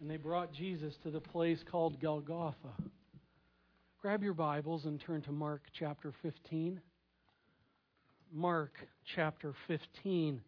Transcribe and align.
And 0.00 0.10
they 0.10 0.16
brought 0.16 0.52
Jesus 0.54 0.94
to 1.02 1.10
the 1.10 1.20
place 1.20 1.58
called 1.70 2.00
Golgotha. 2.00 2.72
Grab 4.00 4.22
your 4.22 4.32
Bibles 4.32 4.86
and 4.86 4.98
turn 4.98 5.20
to 5.22 5.32
Mark 5.32 5.60
chapter 5.78 6.14
15. 6.22 6.80
Mark 8.32 8.72
chapter 9.14 9.52
15. 9.68 10.40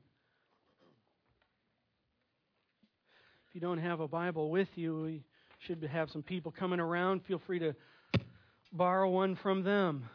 If 3.47 3.55
you 3.55 3.61
don't 3.61 3.77
have 3.77 4.01
a 4.01 4.09
Bible 4.09 4.51
with 4.51 4.69
you, 4.75 5.03
we 5.03 5.23
should 5.67 5.87
have 5.93 6.09
some 6.09 6.23
people 6.23 6.51
coming 6.59 6.81
around. 6.81 7.21
Feel 7.29 7.43
free 7.47 7.59
to 7.59 7.75
borrow 8.73 9.11
one 9.11 9.37
from 9.43 9.65
them. 9.65 10.09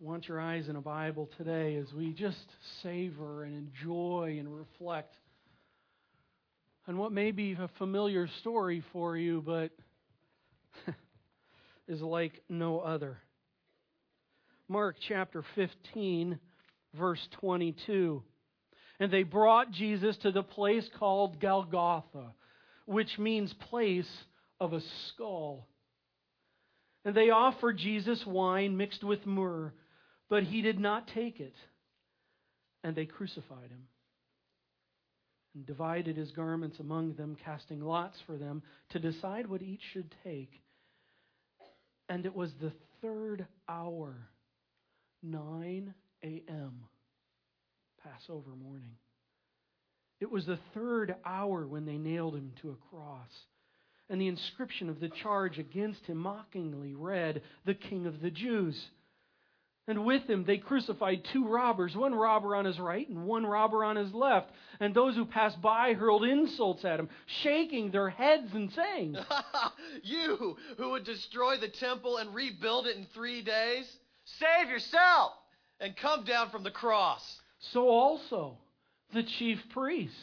Want 0.00 0.26
your 0.26 0.40
eyes 0.40 0.70
in 0.70 0.76
a 0.76 0.80
Bible 0.80 1.28
today 1.36 1.76
as 1.76 1.92
we 1.92 2.14
just 2.14 2.46
savor 2.82 3.44
and 3.44 3.54
enjoy 3.54 4.36
and 4.38 4.56
reflect 4.56 5.14
on 6.86 6.98
what 6.98 7.12
may 7.12 7.30
be 7.30 7.52
a 7.52 7.70
familiar 7.78 8.28
story 8.40 8.82
for 8.92 9.16
you, 9.16 9.42
but 9.44 9.70
is 11.88 12.00
like 12.00 12.42
no 12.48 12.80
other. 12.80 13.18
Mark 14.68 14.96
chapter 15.08 15.44
15, 15.54 16.38
verse 16.94 17.26
22. 17.40 18.22
And 19.00 19.10
they 19.10 19.22
brought 19.22 19.72
Jesus 19.72 20.16
to 20.18 20.30
the 20.30 20.42
place 20.42 20.88
called 20.98 21.40
Golgotha, 21.40 22.32
which 22.86 23.18
means 23.18 23.52
place 23.70 24.08
of 24.60 24.72
a 24.72 24.80
skull. 25.08 25.66
And 27.04 27.14
they 27.14 27.30
offered 27.30 27.78
Jesus 27.78 28.22
wine 28.26 28.76
mixed 28.76 29.04
with 29.04 29.26
myrrh, 29.26 29.72
but 30.30 30.44
he 30.44 30.62
did 30.62 30.78
not 30.78 31.08
take 31.08 31.40
it. 31.40 31.54
And 32.82 32.94
they 32.94 33.06
crucified 33.06 33.70
him 33.70 33.86
and 35.54 35.66
divided 35.66 36.16
his 36.16 36.30
garments 36.32 36.78
among 36.80 37.14
them, 37.14 37.36
casting 37.44 37.80
lots 37.80 38.18
for 38.26 38.36
them 38.36 38.62
to 38.90 38.98
decide 38.98 39.46
what 39.46 39.62
each 39.62 39.82
should 39.92 40.12
take. 40.24 40.60
And 42.08 42.26
it 42.26 42.34
was 42.34 42.52
the 42.60 42.72
third 43.00 43.46
hour, 43.68 44.14
9 45.22 45.94
a.m., 46.22 46.80
Passover 48.02 48.50
morning. 48.50 48.96
It 50.20 50.30
was 50.30 50.46
the 50.46 50.58
third 50.74 51.14
hour 51.24 51.66
when 51.66 51.86
they 51.86 51.96
nailed 51.96 52.34
him 52.34 52.52
to 52.62 52.70
a 52.70 52.90
cross. 52.90 53.30
And 54.10 54.20
the 54.20 54.28
inscription 54.28 54.90
of 54.90 55.00
the 55.00 55.08
charge 55.08 55.58
against 55.58 56.04
him 56.06 56.18
mockingly 56.18 56.94
read, 56.94 57.42
The 57.64 57.74
King 57.74 58.06
of 58.06 58.20
the 58.20 58.30
Jews. 58.30 58.78
And 59.86 60.06
with 60.06 60.28
him 60.28 60.44
they 60.44 60.58
crucified 60.58 61.24
two 61.32 61.46
robbers, 61.46 61.94
one 61.94 62.14
robber 62.14 62.56
on 62.56 62.64
his 62.64 62.78
right 62.78 63.08
and 63.08 63.24
one 63.24 63.44
robber 63.44 63.84
on 63.84 63.96
his 63.96 64.12
left. 64.14 64.50
And 64.80 64.94
those 64.94 65.14
who 65.14 65.26
passed 65.26 65.60
by 65.60 65.92
hurled 65.92 66.24
insults 66.24 66.84
at 66.84 66.98
him, 66.98 67.10
shaking 67.42 67.90
their 67.90 68.08
heads 68.08 68.52
and 68.54 68.72
saying, 68.72 69.16
You 70.02 70.56
who 70.78 70.90
would 70.90 71.04
destroy 71.04 71.58
the 71.58 71.68
temple 71.68 72.16
and 72.16 72.34
rebuild 72.34 72.86
it 72.86 72.96
in 72.96 73.06
three 73.12 73.42
days, 73.42 73.84
save 74.24 74.70
yourself 74.70 75.32
and 75.80 75.96
come 75.96 76.24
down 76.24 76.50
from 76.50 76.62
the 76.62 76.70
cross. 76.70 77.40
So 77.72 77.88
also 77.88 78.58
the 79.12 79.22
chief 79.22 79.58
priests 79.70 80.16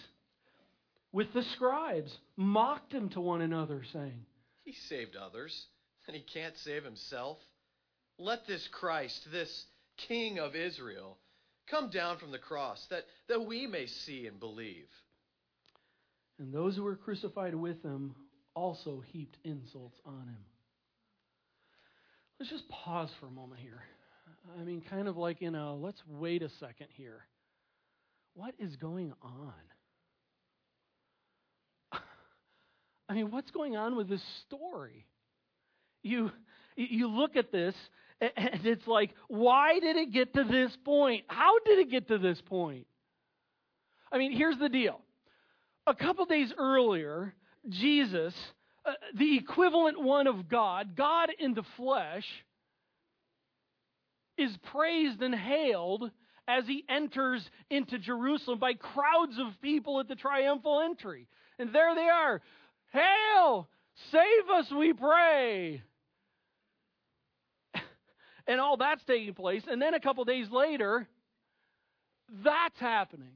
with 1.11 1.31
the 1.33 1.43
scribes 1.43 2.17
mocked 2.35 2.93
him 2.93 3.09
to 3.09 3.21
one 3.21 3.41
another, 3.41 3.83
saying, 3.93 4.25
He 4.63 4.73
saved 4.73 5.15
others, 5.15 5.67
and 6.07 6.15
he 6.15 6.23
can't 6.23 6.57
save 6.57 6.83
himself. 6.83 7.37
Let 8.21 8.45
this 8.45 8.67
Christ, 8.71 9.27
this 9.31 9.65
King 10.07 10.37
of 10.37 10.55
Israel, 10.55 11.17
come 11.69 11.89
down 11.89 12.19
from 12.19 12.31
the 12.31 12.37
cross, 12.37 12.85
that, 12.91 13.05
that 13.27 13.47
we 13.47 13.65
may 13.65 13.87
see 13.87 14.27
and 14.27 14.39
believe. 14.39 14.85
And 16.37 16.53
those 16.53 16.75
who 16.75 16.83
were 16.83 16.95
crucified 16.95 17.55
with 17.55 17.81
him 17.81 18.13
also 18.53 19.03
heaped 19.11 19.37
insults 19.43 19.97
on 20.05 20.27
him. 20.27 20.45
Let's 22.39 22.51
just 22.51 22.69
pause 22.69 23.09
for 23.19 23.25
a 23.25 23.31
moment 23.31 23.59
here. 23.59 23.81
I 24.59 24.63
mean, 24.63 24.83
kind 24.87 25.07
of 25.07 25.17
like, 25.17 25.41
you 25.41 25.49
know, 25.49 25.79
let's 25.81 26.01
wait 26.07 26.43
a 26.43 26.49
second 26.59 26.87
here. 26.93 27.25
What 28.35 28.53
is 28.59 28.75
going 28.75 29.13
on? 29.23 29.53
I 33.09 33.13
mean, 33.13 33.31
what's 33.31 33.49
going 33.49 33.75
on 33.77 33.95
with 33.95 34.09
this 34.09 34.23
story? 34.47 35.07
You, 36.03 36.31
you 36.75 37.07
look 37.07 37.35
at 37.35 37.51
this, 37.51 37.75
and 38.21 38.65
it's 38.65 38.87
like, 38.87 39.13
why 39.27 39.79
did 39.79 39.95
it 39.97 40.11
get 40.11 40.33
to 40.35 40.43
this 40.43 40.71
point? 40.85 41.25
How 41.27 41.59
did 41.65 41.79
it 41.79 41.89
get 41.89 42.07
to 42.09 42.17
this 42.17 42.39
point? 42.41 42.85
I 44.11 44.17
mean, 44.17 44.31
here's 44.31 44.57
the 44.57 44.69
deal. 44.69 45.01
A 45.87 45.95
couple 45.95 46.25
days 46.25 46.53
earlier, 46.57 47.33
Jesus, 47.67 48.33
uh, 48.85 48.93
the 49.15 49.37
equivalent 49.37 50.01
one 50.01 50.27
of 50.27 50.47
God, 50.47 50.95
God 50.95 51.29
in 51.39 51.53
the 51.53 51.63
flesh, 51.77 52.25
is 54.37 54.55
praised 54.71 55.21
and 55.21 55.33
hailed 55.33 56.11
as 56.47 56.65
he 56.67 56.83
enters 56.89 57.47
into 57.69 57.97
Jerusalem 57.97 58.59
by 58.59 58.73
crowds 58.73 59.37
of 59.39 59.59
people 59.61 59.99
at 59.99 60.07
the 60.07 60.15
triumphal 60.15 60.81
entry. 60.81 61.27
And 61.57 61.73
there 61.73 61.95
they 61.95 62.09
are. 62.09 62.41
Hail! 62.91 63.69
Save 64.11 64.49
us, 64.53 64.71
we 64.71 64.93
pray! 64.93 65.81
And 68.51 68.59
all 68.59 68.75
that's 68.75 69.01
taking 69.05 69.33
place. 69.33 69.63
And 69.65 69.81
then 69.81 69.93
a 69.93 69.99
couple 70.01 70.25
days 70.25 70.47
later, 70.51 71.07
that's 72.43 72.77
happening. 72.77 73.31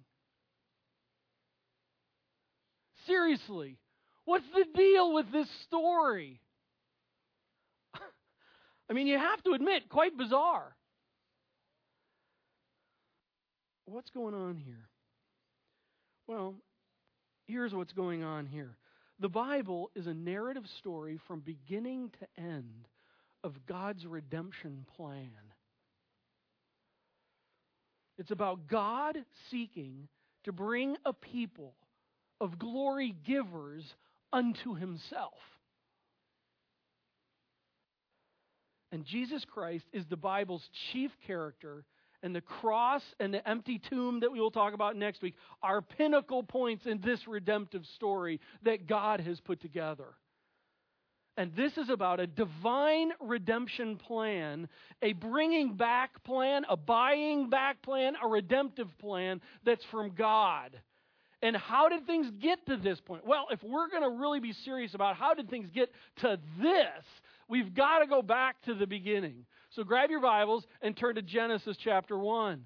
Seriously, 3.07 3.77
what's 4.25 4.43
the 4.53 4.65
deal 4.75 5.13
with 5.13 5.31
this 5.31 5.47
story? 5.67 6.41
I 8.89 8.93
mean, 8.93 9.07
you 9.07 9.17
have 9.17 9.41
to 9.43 9.51
admit, 9.51 9.87
quite 9.87 10.17
bizarre. 10.17 10.75
What's 13.85 14.09
going 14.09 14.33
on 14.33 14.57
here? 14.57 14.89
Well, 16.27 16.55
here's 17.47 17.73
what's 17.73 17.93
going 17.93 18.21
on 18.21 18.47
here. 18.47 18.75
The 19.21 19.29
Bible 19.29 19.91
is 19.95 20.07
a 20.07 20.13
narrative 20.13 20.65
story 20.79 21.21
from 21.25 21.39
beginning 21.39 22.11
to 22.19 22.43
end 22.43 22.89
of 23.45 23.65
God's 23.67 24.07
redemption 24.07 24.85
plan. 24.97 25.29
It's 28.17 28.31
about 28.31 28.67
God 28.67 29.19
seeking 29.51 30.07
to 30.45 30.51
bring 30.51 30.97
a 31.05 31.13
people 31.13 31.75
of 32.41 32.57
glory 32.57 33.15
givers 33.25 33.83
unto 34.33 34.73
himself. 34.73 35.33
And 38.91 39.05
Jesus 39.05 39.45
Christ 39.45 39.85
is 39.93 40.05
the 40.07 40.17
Bible's 40.17 40.67
chief 40.91 41.11
character, 41.27 41.83
and 42.23 42.35
the 42.35 42.41
cross 42.41 43.03
and 43.19 43.31
the 43.31 43.47
empty 43.47 43.77
tomb 43.77 44.21
that 44.21 44.31
we 44.31 44.39
will 44.39 44.49
talk 44.49 44.73
about 44.73 44.95
next 44.95 45.21
week 45.21 45.35
are 45.61 45.83
pinnacle 45.83 46.41
points 46.41 46.87
in 46.87 46.99
this 47.01 47.27
redemptive 47.27 47.85
story 47.95 48.39
that 48.63 48.87
God 48.87 49.19
has 49.19 49.39
put 49.39 49.61
together. 49.61 50.15
And 51.37 51.53
this 51.55 51.77
is 51.77 51.89
about 51.89 52.19
a 52.19 52.27
divine 52.27 53.11
redemption 53.19 53.97
plan, 53.97 54.69
a 55.01 55.13
bringing 55.13 55.75
back 55.75 56.23
plan, 56.23 56.63
a 56.69 56.77
buying 56.77 57.49
back 57.49 57.81
plan, 57.81 58.13
a 58.23 58.27
redemptive 58.27 58.87
plan 58.99 59.41
that's 59.65 59.83
from 59.91 60.11
God. 60.11 60.79
And 61.41 61.55
how 61.55 61.89
did 61.89 62.07
things 62.07 62.31
get 62.41 62.65
to 62.67 62.77
this 62.77 62.99
point? 63.01 63.25
Well, 63.25 63.47
if 63.51 63.61
we're 63.61 63.89
going 63.89 64.03
to 64.03 64.17
really 64.17 64.39
be 64.39 64.53
serious 64.53 64.93
about 64.93 65.17
how 65.17 65.33
did 65.33 65.49
things 65.49 65.69
get 65.73 65.91
to 66.21 66.39
this, 66.61 67.03
we've 67.49 67.75
got 67.75 67.99
to 67.99 68.07
go 68.07 68.21
back 68.21 68.61
to 68.63 68.73
the 68.73 68.87
beginning. 68.87 69.45
So 69.71 69.83
grab 69.83 70.09
your 70.09 70.21
Bibles 70.21 70.65
and 70.81 70.95
turn 70.95 71.15
to 71.15 71.21
Genesis 71.21 71.75
chapter 71.77 72.17
1. 72.17 72.63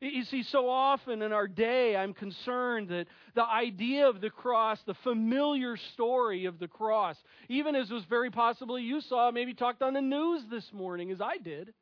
You 0.00 0.24
see, 0.24 0.44
so 0.44 0.70
often 0.70 1.20
in 1.20 1.32
our 1.32 1.46
day, 1.46 1.94
I'm 1.94 2.14
concerned 2.14 2.88
that 2.88 3.06
the 3.34 3.44
idea 3.44 4.08
of 4.08 4.22
the 4.22 4.30
cross, 4.30 4.78
the 4.86 4.94
familiar 5.04 5.76
story 5.92 6.46
of 6.46 6.58
the 6.58 6.68
cross, 6.68 7.16
even 7.50 7.76
as 7.76 7.90
was 7.90 8.02
very 8.08 8.30
possibly 8.30 8.82
you 8.82 9.02
saw, 9.02 9.30
maybe 9.30 9.52
talked 9.52 9.82
on 9.82 9.92
the 9.92 10.00
news 10.00 10.42
this 10.50 10.64
morning, 10.72 11.10
as 11.10 11.20
I 11.20 11.36
did. 11.36 11.74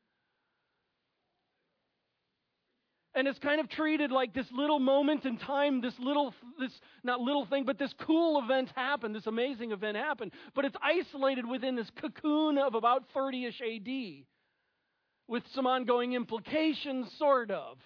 And 3.15 3.29
it's 3.29 3.39
kind 3.39 3.61
of 3.61 3.69
treated 3.69 4.11
like 4.11 4.35
this 4.35 4.47
little 4.53 4.81
moment 4.81 5.25
in 5.25 5.39
time, 5.39 5.81
this 5.81 5.95
little, 6.01 6.35
this, 6.59 6.73
not 7.05 7.21
little 7.21 7.47
thing, 7.47 7.65
but 7.65 7.79
this 7.79 7.95
cool 8.01 8.43
event 8.43 8.71
happened, 8.75 9.15
this 9.15 9.29
amazing 9.29 9.71
event 9.71 9.97
happened. 9.97 10.33
But 10.57 10.65
it's 10.65 10.77
isolated 10.83 11.47
within 11.47 11.77
this 11.77 11.91
cocoon 12.01 12.59
of 12.59 12.75
about 12.75 13.05
30 13.15 13.47
ish 13.47 13.61
AD 13.61 14.25
with 15.29 15.45
some 15.55 15.69
ongoing 15.69 16.15
implications, 16.15 17.13
sort 17.17 17.53
of. 17.53 17.79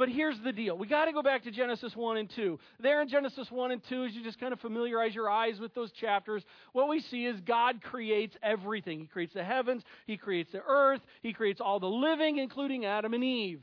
But 0.00 0.08
here's 0.08 0.40
the 0.42 0.52
deal. 0.52 0.78
We 0.78 0.86
got 0.86 1.04
to 1.04 1.12
go 1.12 1.22
back 1.22 1.42
to 1.42 1.50
Genesis 1.50 1.94
1 1.94 2.16
and 2.16 2.30
2. 2.34 2.58
There 2.78 3.02
in 3.02 3.08
Genesis 3.08 3.50
1 3.50 3.70
and 3.70 3.82
2, 3.86 4.04
as 4.04 4.14
you 4.14 4.24
just 4.24 4.40
kind 4.40 4.54
of 4.54 4.58
familiarize 4.60 5.14
your 5.14 5.28
eyes 5.28 5.60
with 5.60 5.74
those 5.74 5.92
chapters, 5.92 6.42
what 6.72 6.88
we 6.88 7.00
see 7.00 7.26
is 7.26 7.38
God 7.42 7.82
creates 7.82 8.34
everything. 8.42 9.00
He 9.00 9.06
creates 9.06 9.34
the 9.34 9.44
heavens, 9.44 9.82
He 10.06 10.16
creates 10.16 10.52
the 10.52 10.62
earth, 10.66 11.02
He 11.22 11.34
creates 11.34 11.60
all 11.60 11.80
the 11.80 11.86
living, 11.86 12.38
including 12.38 12.86
Adam 12.86 13.12
and 13.12 13.22
Eve. 13.22 13.62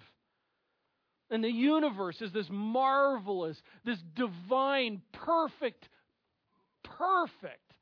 And 1.32 1.44
the 1.44 1.52
universe 1.52 2.22
is 2.22 2.32
this 2.32 2.46
marvelous, 2.52 3.60
this 3.84 3.98
divine, 4.16 5.02
perfect, 5.14 5.90
perfect, 6.84 7.74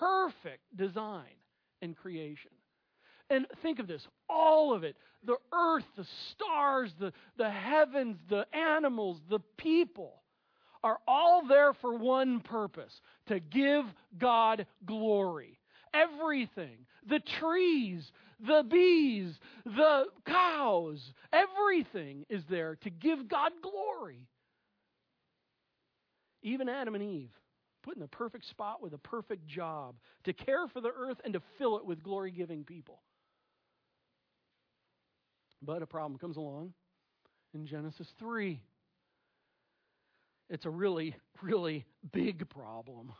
perfect 0.00 0.62
design 0.74 1.36
and 1.82 1.94
creation. 1.94 2.52
And 3.32 3.46
think 3.62 3.78
of 3.78 3.86
this 3.86 4.06
all 4.28 4.74
of 4.74 4.84
it 4.84 4.96
the 5.24 5.36
earth, 5.52 5.84
the 5.96 6.06
stars, 6.32 6.92
the, 6.98 7.12
the 7.38 7.48
heavens, 7.48 8.18
the 8.28 8.44
animals, 8.52 9.20
the 9.30 9.38
people 9.56 10.20
are 10.84 10.98
all 11.06 11.46
there 11.46 11.72
for 11.74 11.96
one 11.96 12.40
purpose 12.40 13.00
to 13.28 13.38
give 13.38 13.84
God 14.18 14.66
glory. 14.84 15.60
Everything, 15.94 16.78
the 17.06 17.20
trees, 17.20 18.10
the 18.44 18.64
bees, 18.68 19.32
the 19.64 20.06
cows, 20.26 21.00
everything 21.32 22.26
is 22.28 22.42
there 22.50 22.76
to 22.82 22.90
give 22.90 23.28
God 23.28 23.52
glory. 23.62 24.26
Even 26.42 26.68
Adam 26.68 26.96
and 26.96 27.04
Eve, 27.04 27.30
put 27.84 27.94
in 27.94 28.00
the 28.00 28.08
perfect 28.08 28.46
spot 28.46 28.82
with 28.82 28.92
a 28.92 28.98
perfect 28.98 29.46
job 29.46 29.94
to 30.24 30.32
care 30.32 30.66
for 30.66 30.80
the 30.80 30.90
earth 30.90 31.18
and 31.24 31.34
to 31.34 31.42
fill 31.58 31.76
it 31.76 31.86
with 31.86 32.02
glory 32.02 32.32
giving 32.32 32.64
people. 32.64 33.00
But 35.62 35.82
a 35.82 35.86
problem 35.86 36.18
comes 36.18 36.36
along 36.36 36.72
in 37.54 37.66
Genesis 37.66 38.08
3. 38.18 38.60
It's 40.50 40.66
a 40.66 40.70
really, 40.70 41.14
really 41.40 41.86
big 42.12 42.48
problem. 42.48 43.12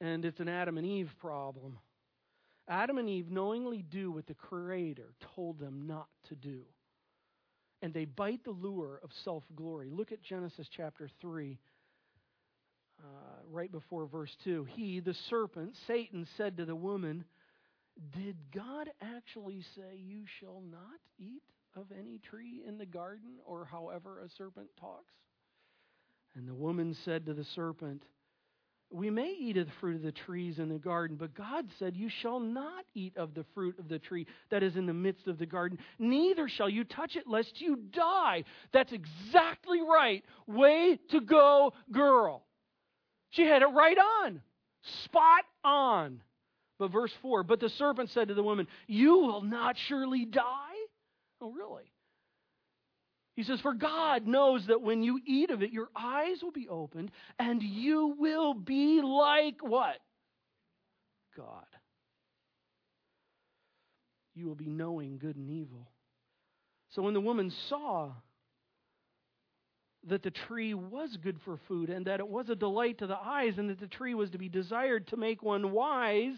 And 0.00 0.24
it's 0.24 0.40
an 0.40 0.48
Adam 0.48 0.78
and 0.78 0.86
Eve 0.86 1.10
problem. 1.20 1.78
Adam 2.68 2.98
and 2.98 3.08
Eve 3.08 3.30
knowingly 3.30 3.82
do 3.82 4.12
what 4.12 4.26
the 4.26 4.34
Creator 4.34 5.12
told 5.34 5.58
them 5.58 5.86
not 5.86 6.06
to 6.28 6.36
do. 6.36 6.60
And 7.82 7.92
they 7.92 8.04
bite 8.04 8.44
the 8.44 8.50
lure 8.52 9.00
of 9.02 9.10
self 9.24 9.42
glory. 9.56 9.90
Look 9.90 10.12
at 10.12 10.22
Genesis 10.22 10.68
chapter 10.74 11.08
3, 11.20 11.58
uh, 13.00 13.06
right 13.50 13.72
before 13.72 14.06
verse 14.06 14.34
2. 14.44 14.68
He, 14.70 15.00
the 15.00 15.14
serpent, 15.28 15.74
Satan, 15.86 16.26
said 16.36 16.58
to 16.58 16.64
the 16.64 16.76
woman, 16.76 17.24
Did 18.16 18.36
God 18.54 18.90
actually 19.00 19.62
say, 19.76 19.96
You 19.96 20.22
shall 20.40 20.62
not 20.70 21.00
eat 21.18 21.42
of 21.76 21.86
any 21.96 22.18
tree 22.18 22.62
in 22.66 22.78
the 22.78 22.86
garden, 22.86 23.38
or 23.44 23.64
however 23.64 24.20
a 24.20 24.28
serpent 24.36 24.68
talks? 24.78 25.12
And 26.34 26.48
the 26.48 26.54
woman 26.54 26.96
said 27.04 27.26
to 27.26 27.34
the 27.34 27.44
serpent, 27.44 28.02
we 28.92 29.08
may 29.08 29.32
eat 29.38 29.56
of 29.56 29.66
the 29.66 29.72
fruit 29.80 29.96
of 29.96 30.02
the 30.02 30.10
trees 30.10 30.58
in 30.58 30.68
the 30.68 30.78
garden, 30.78 31.16
but 31.16 31.34
God 31.34 31.66
said, 31.78 31.96
You 31.96 32.08
shall 32.08 32.40
not 32.40 32.84
eat 32.94 33.16
of 33.16 33.34
the 33.34 33.44
fruit 33.54 33.78
of 33.78 33.88
the 33.88 34.00
tree 34.00 34.26
that 34.50 34.64
is 34.64 34.76
in 34.76 34.86
the 34.86 34.92
midst 34.92 35.28
of 35.28 35.38
the 35.38 35.46
garden, 35.46 35.78
neither 35.98 36.48
shall 36.48 36.68
you 36.68 36.82
touch 36.82 37.14
it, 37.14 37.28
lest 37.28 37.60
you 37.60 37.76
die. 37.76 38.44
That's 38.72 38.92
exactly 38.92 39.80
right. 39.80 40.24
Way 40.46 40.98
to 41.10 41.20
go, 41.20 41.72
girl. 41.92 42.42
She 43.30 43.42
had 43.42 43.62
it 43.62 43.66
right 43.66 43.96
on, 44.24 44.40
spot 45.04 45.44
on. 45.62 46.20
But 46.80 46.92
verse 46.92 47.12
4 47.20 47.44
But 47.44 47.60
the 47.60 47.68
serpent 47.68 48.10
said 48.10 48.28
to 48.28 48.34
the 48.34 48.42
woman, 48.42 48.66
You 48.88 49.18
will 49.18 49.42
not 49.42 49.76
surely 49.86 50.24
die. 50.24 50.48
Oh, 51.40 51.52
really? 51.52 51.92
He 53.36 53.42
says, 53.44 53.60
For 53.60 53.74
God 53.74 54.26
knows 54.26 54.66
that 54.66 54.80
when 54.80 55.02
you 55.02 55.20
eat 55.26 55.50
of 55.50 55.62
it, 55.62 55.72
your 55.72 55.90
eyes 55.94 56.38
will 56.42 56.50
be 56.50 56.68
opened, 56.68 57.10
and 57.38 57.62
you 57.62 58.16
will 58.18 58.54
be 58.54 59.02
like 59.02 59.56
what? 59.60 59.98
God. 61.36 61.66
You 64.34 64.46
will 64.46 64.54
be 64.54 64.68
knowing 64.68 65.18
good 65.18 65.36
and 65.36 65.50
evil. 65.50 65.90
So 66.94 67.02
when 67.02 67.14
the 67.14 67.20
woman 67.20 67.52
saw 67.68 68.12
that 70.08 70.22
the 70.22 70.30
tree 70.30 70.72
was 70.72 71.14
good 71.22 71.38
for 71.44 71.58
food, 71.68 71.90
and 71.90 72.06
that 72.06 72.20
it 72.20 72.28
was 72.28 72.48
a 72.48 72.54
delight 72.54 72.98
to 72.98 73.06
the 73.06 73.18
eyes, 73.18 73.58
and 73.58 73.68
that 73.68 73.80
the 73.80 73.86
tree 73.86 74.14
was 74.14 74.30
to 74.30 74.38
be 74.38 74.48
desired 74.48 75.06
to 75.08 75.18
make 75.18 75.42
one 75.42 75.72
wise, 75.72 76.36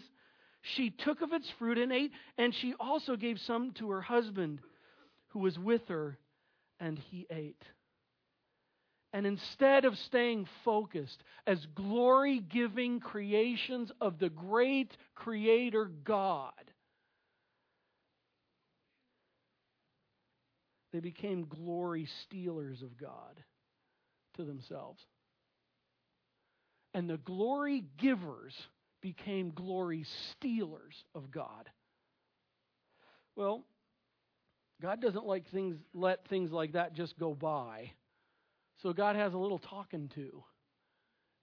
she 0.63 0.89
took 0.89 1.21
of 1.21 1.33
its 1.33 1.49
fruit 1.59 1.77
and 1.77 1.91
ate, 1.91 2.11
and 2.37 2.55
she 2.55 2.73
also 2.79 3.15
gave 3.15 3.37
some 3.39 3.71
to 3.73 3.89
her 3.91 4.01
husband 4.01 4.59
who 5.29 5.39
was 5.39 5.59
with 5.59 5.87
her 5.89 6.17
and 6.79 6.97
he 6.97 7.27
ate. 7.29 7.61
And 9.11 9.27
instead 9.27 9.85
of 9.85 9.95
staying 9.97 10.47
focused 10.65 11.21
as 11.45 11.63
glory 11.75 12.39
giving 12.39 12.99
creations 12.99 13.91
of 14.01 14.17
the 14.17 14.29
great 14.29 14.95
Creator 15.13 15.91
God, 16.03 16.53
they 20.93 20.99
became 20.99 21.45
glory 21.45 22.07
stealers 22.23 22.81
of 22.81 22.97
God 22.97 23.43
to 24.37 24.45
themselves. 24.45 25.05
And 26.93 27.09
the 27.09 27.17
glory 27.17 27.83
givers 27.97 28.55
became 29.03 29.51
glory 29.51 30.05
stealers 30.31 30.95
of 31.13 31.29
God. 31.29 31.69
Well, 33.35 33.63
God 34.81 35.01
doesn't 35.01 35.25
like 35.25 35.49
things 35.51 35.75
let 35.93 36.27
things 36.27 36.51
like 36.51 36.73
that 36.73 36.95
just 36.95 37.19
go 37.19 37.35
by. 37.35 37.91
So 38.81 38.93
God 38.93 39.15
has 39.15 39.33
a 39.33 39.37
little 39.37 39.59
talking 39.59 40.09
to. 40.15 40.43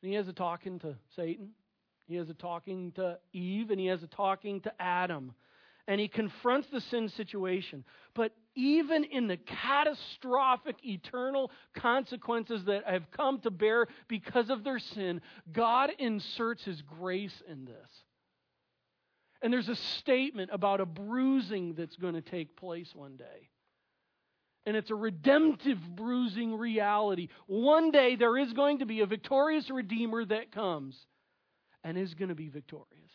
And 0.03 0.11
he 0.11 0.15
has 0.15 0.27
a 0.27 0.33
talking 0.33 0.79
to 0.81 0.97
Satan. 1.15 1.51
He 2.07 2.17
has 2.17 2.29
a 2.29 2.35
talking 2.35 2.93
to 2.93 3.19
Eve 3.33 3.71
and 3.71 3.79
he 3.79 3.87
has 3.87 4.03
a 4.03 4.09
talking 4.09 4.63
to 4.63 4.73
Adam. 4.81 5.35
And 5.87 6.01
he 6.01 6.09
confronts 6.09 6.69
the 6.73 6.81
sin 6.81 7.09
situation. 7.11 7.85
But 8.15 8.33
even 8.55 9.05
in 9.05 9.27
the 9.27 9.37
catastrophic 9.37 10.77
eternal 10.85 11.51
consequences 11.75 12.65
that 12.65 12.85
have 12.87 13.11
come 13.11 13.41
to 13.41 13.51
bear 13.51 13.87
because 14.09 14.51
of 14.51 14.65
their 14.65 14.79
sin, 14.79 15.21
God 15.53 15.91
inserts 15.99 16.65
his 16.65 16.83
grace 16.83 17.43
in 17.49 17.65
this. 17.65 17.91
And 19.43 19.53
there's 19.53 19.69
a 19.69 19.77
statement 19.77 20.51
about 20.53 20.81
a 20.81 20.87
bruising 20.87 21.75
that's 21.75 21.97
going 21.97 22.15
to 22.15 22.21
take 22.21 22.57
place 22.57 22.95
one 22.95 23.17
day. 23.17 23.49
And 24.67 24.77
it's 24.77 24.91
a 24.91 24.95
redemptive 24.95 25.79
bruising 25.97 26.59
reality. 26.59 27.29
One 27.47 27.91
day 27.91 28.17
there 28.17 28.37
is 28.37 28.53
going 28.53 28.81
to 28.81 28.87
be 28.87 29.01
a 29.01 29.07
victorious 29.07 29.71
Redeemer 29.71 30.25
that 30.27 30.53
comes 30.53 30.97
and 31.83 31.97
is 31.97 32.13
going 32.15 32.29
to 32.29 32.35
be 32.35 32.49
victorious. 32.49 33.11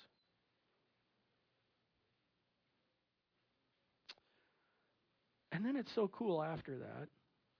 And 5.56 5.64
then 5.64 5.78
it's 5.78 5.96
so 5.96 6.10
cool 6.10 6.44
after 6.44 6.78
that. 6.80 7.08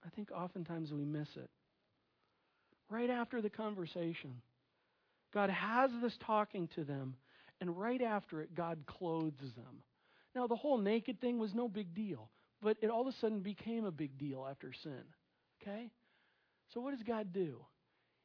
I 0.04 0.10
think 0.14 0.30
oftentimes 0.30 0.92
we 0.92 1.06
miss 1.06 1.28
it. 1.34 1.48
Right 2.90 3.08
after 3.08 3.40
the 3.40 3.48
conversation, 3.48 4.42
God 5.32 5.48
has 5.48 5.90
this 6.02 6.16
talking 6.26 6.68
to 6.74 6.84
them 6.84 7.16
and 7.58 7.74
right 7.74 8.02
after 8.02 8.42
it, 8.42 8.54
God 8.54 8.80
clothes 8.86 9.40
them. 9.56 9.82
Now, 10.34 10.46
the 10.46 10.56
whole 10.56 10.76
naked 10.76 11.22
thing 11.22 11.38
was 11.38 11.54
no 11.54 11.68
big 11.68 11.94
deal, 11.94 12.28
but 12.60 12.76
it 12.82 12.90
all 12.90 13.00
of 13.00 13.06
a 13.06 13.16
sudden 13.18 13.40
became 13.40 13.86
a 13.86 13.90
big 13.90 14.18
deal 14.18 14.46
after 14.48 14.74
sin. 14.82 15.02
Okay? 15.62 15.90
So, 16.74 16.80
what 16.82 16.90
does 16.90 17.02
God 17.02 17.32
do? 17.32 17.64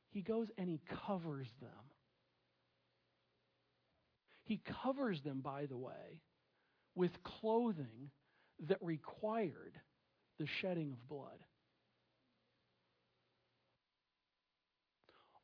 He 0.09 0.21
goes 0.21 0.49
and 0.57 0.67
He 0.67 0.81
covers 1.07 1.47
them. 1.61 1.69
He 4.43 4.59
covers 4.83 5.21
them, 5.21 5.39
by 5.39 5.65
the 5.65 5.77
way, 5.77 6.19
with 6.93 7.11
clothing 7.23 8.11
that 8.67 8.77
required 8.81 9.79
the 10.39 10.47
shedding 10.61 10.91
of 10.91 11.07
blood. 11.07 11.39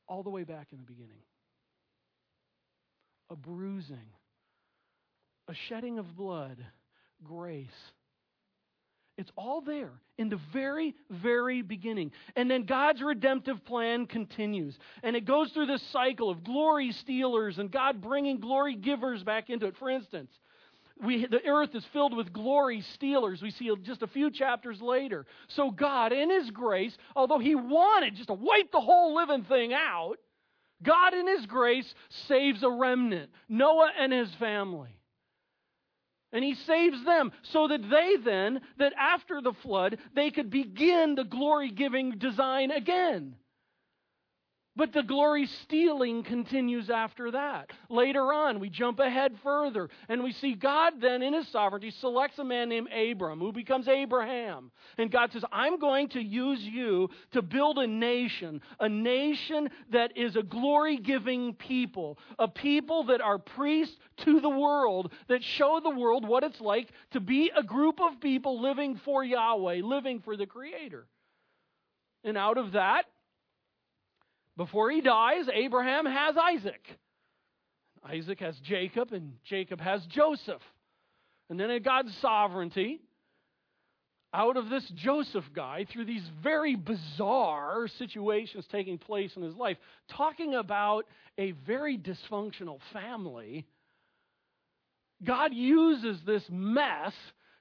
All 0.07 0.23
the 0.23 0.29
way 0.29 0.43
back 0.43 0.67
in 0.71 0.77
the 0.77 0.85
beginning 0.85 1.21
a 3.29 3.35
bruising, 3.35 3.97
a 5.49 5.53
shedding 5.67 5.99
of 5.99 6.15
blood, 6.15 6.57
grace. 7.23 7.67
It's 9.17 9.31
all 9.35 9.61
there 9.61 9.91
in 10.19 10.29
the 10.29 10.39
very, 10.53 10.93
very 11.09 11.63
beginning. 11.63 12.11
And 12.35 12.49
then 12.49 12.65
God's 12.65 13.01
redemptive 13.01 13.65
plan 13.65 14.05
continues. 14.05 14.77
And 15.01 15.15
it 15.15 15.25
goes 15.25 15.51
through 15.51 15.65
this 15.65 15.81
cycle 15.91 16.29
of 16.29 16.43
glory 16.43 16.91
stealers 16.91 17.57
and 17.57 17.71
God 17.71 17.99
bringing 17.99 18.39
glory 18.39 18.75
givers 18.75 19.23
back 19.23 19.49
into 19.49 19.65
it. 19.65 19.75
For 19.77 19.89
instance, 19.89 20.31
we, 21.03 21.25
the 21.25 21.45
earth 21.45 21.75
is 21.75 21.85
filled 21.93 22.15
with 22.15 22.33
glory 22.33 22.81
stealers. 22.93 23.41
We 23.41 23.51
see 23.51 23.71
just 23.83 24.01
a 24.01 24.07
few 24.07 24.31
chapters 24.31 24.81
later. 24.81 25.25
So 25.47 25.71
God, 25.71 26.11
in 26.11 26.29
His 26.29 26.51
grace, 26.51 26.95
although 27.15 27.39
He 27.39 27.55
wanted 27.55 28.15
just 28.15 28.27
to 28.27 28.33
wipe 28.33 28.71
the 28.71 28.81
whole 28.81 29.15
living 29.15 29.43
thing 29.43 29.73
out, 29.73 30.15
God, 30.83 31.13
in 31.13 31.27
His 31.27 31.45
grace, 31.45 31.91
saves 32.27 32.63
a 32.63 32.69
remnant 32.69 33.31
Noah 33.49 33.91
and 33.99 34.11
his 34.13 34.33
family. 34.35 34.97
And 36.33 36.43
he 36.43 36.55
saves 36.55 37.03
them 37.05 37.31
so 37.53 37.69
that 37.69 37.89
they 37.89 38.15
then, 38.23 38.59
that 38.77 38.93
after 38.99 39.41
the 39.41 39.53
flood, 39.63 39.97
they 40.13 40.29
could 40.29 40.49
begin 40.49 41.15
the 41.15 41.23
glory 41.23 41.71
giving 41.71 42.17
design 42.17 42.69
again. 42.69 43.35
But 44.77 44.93
the 44.93 45.01
glory 45.01 45.47
stealing 45.47 46.21
continues 46.21 46.91
after 46.91 47.31
that. 47.31 47.71
Later 47.89 48.31
on, 48.31 48.59
we 48.59 48.69
jump 48.69 48.99
ahead 48.99 49.33
further, 49.41 49.89
and 50.07 50.23
we 50.23 50.31
see 50.31 50.53
God 50.53 51.01
then, 51.01 51.23
in 51.23 51.33
his 51.33 51.47
sovereignty, 51.47 51.89
selects 51.89 52.37
a 52.37 52.43
man 52.43 52.69
named 52.69 52.89
Abram, 52.93 53.39
who 53.39 53.51
becomes 53.51 53.87
Abraham. 53.87 54.69
And 54.99 55.09
God 55.09 55.33
says, 55.33 55.43
I'm 55.51 55.79
going 55.79 56.09
to 56.09 56.21
use 56.21 56.61
you 56.61 57.09
to 57.31 57.41
build 57.41 57.79
a 57.79 57.87
nation, 57.87 58.61
a 58.79 58.87
nation 58.87 59.71
that 59.91 60.15
is 60.15 60.35
a 60.35 60.43
glory 60.43 60.97
giving 60.97 61.55
people, 61.55 62.19
a 62.37 62.47
people 62.47 63.05
that 63.05 63.19
are 63.19 63.39
priests 63.39 63.97
to 64.17 64.39
the 64.39 64.49
world, 64.49 65.11
that 65.27 65.43
show 65.43 65.79
the 65.83 65.89
world 65.89 66.27
what 66.27 66.43
it's 66.43 66.61
like 66.61 66.91
to 67.11 67.19
be 67.19 67.51
a 67.57 67.63
group 67.63 67.99
of 67.99 68.21
people 68.21 68.61
living 68.61 68.95
for 69.03 69.23
Yahweh, 69.23 69.81
living 69.83 70.19
for 70.19 70.37
the 70.37 70.45
Creator. 70.45 71.07
And 72.23 72.37
out 72.37 72.59
of 72.59 72.73
that, 72.73 73.05
before 74.57 74.89
he 74.91 75.01
dies, 75.01 75.45
Abraham 75.53 76.05
has 76.05 76.35
Isaac. 76.35 76.81
Isaac 78.03 78.39
has 78.39 78.57
Jacob, 78.59 79.13
and 79.13 79.33
Jacob 79.45 79.79
has 79.79 80.05
Joseph. 80.07 80.61
And 81.49 81.59
then 81.59 81.69
in 81.69 81.83
God's 81.83 82.15
sovereignty, 82.17 82.99
out 84.33 84.57
of 84.57 84.69
this 84.69 84.87
Joseph 84.95 85.45
guy, 85.55 85.85
through 85.91 86.05
these 86.05 86.27
very 86.43 86.75
bizarre 86.75 87.87
situations 87.97 88.65
taking 88.71 88.97
place 88.97 89.31
in 89.35 89.43
his 89.43 89.55
life, 89.55 89.77
talking 90.09 90.55
about 90.55 91.05
a 91.37 91.51
very 91.51 91.97
dysfunctional 91.97 92.79
family, 92.91 93.65
God 95.23 95.53
uses 95.53 96.19
this 96.25 96.43
mess 96.49 97.13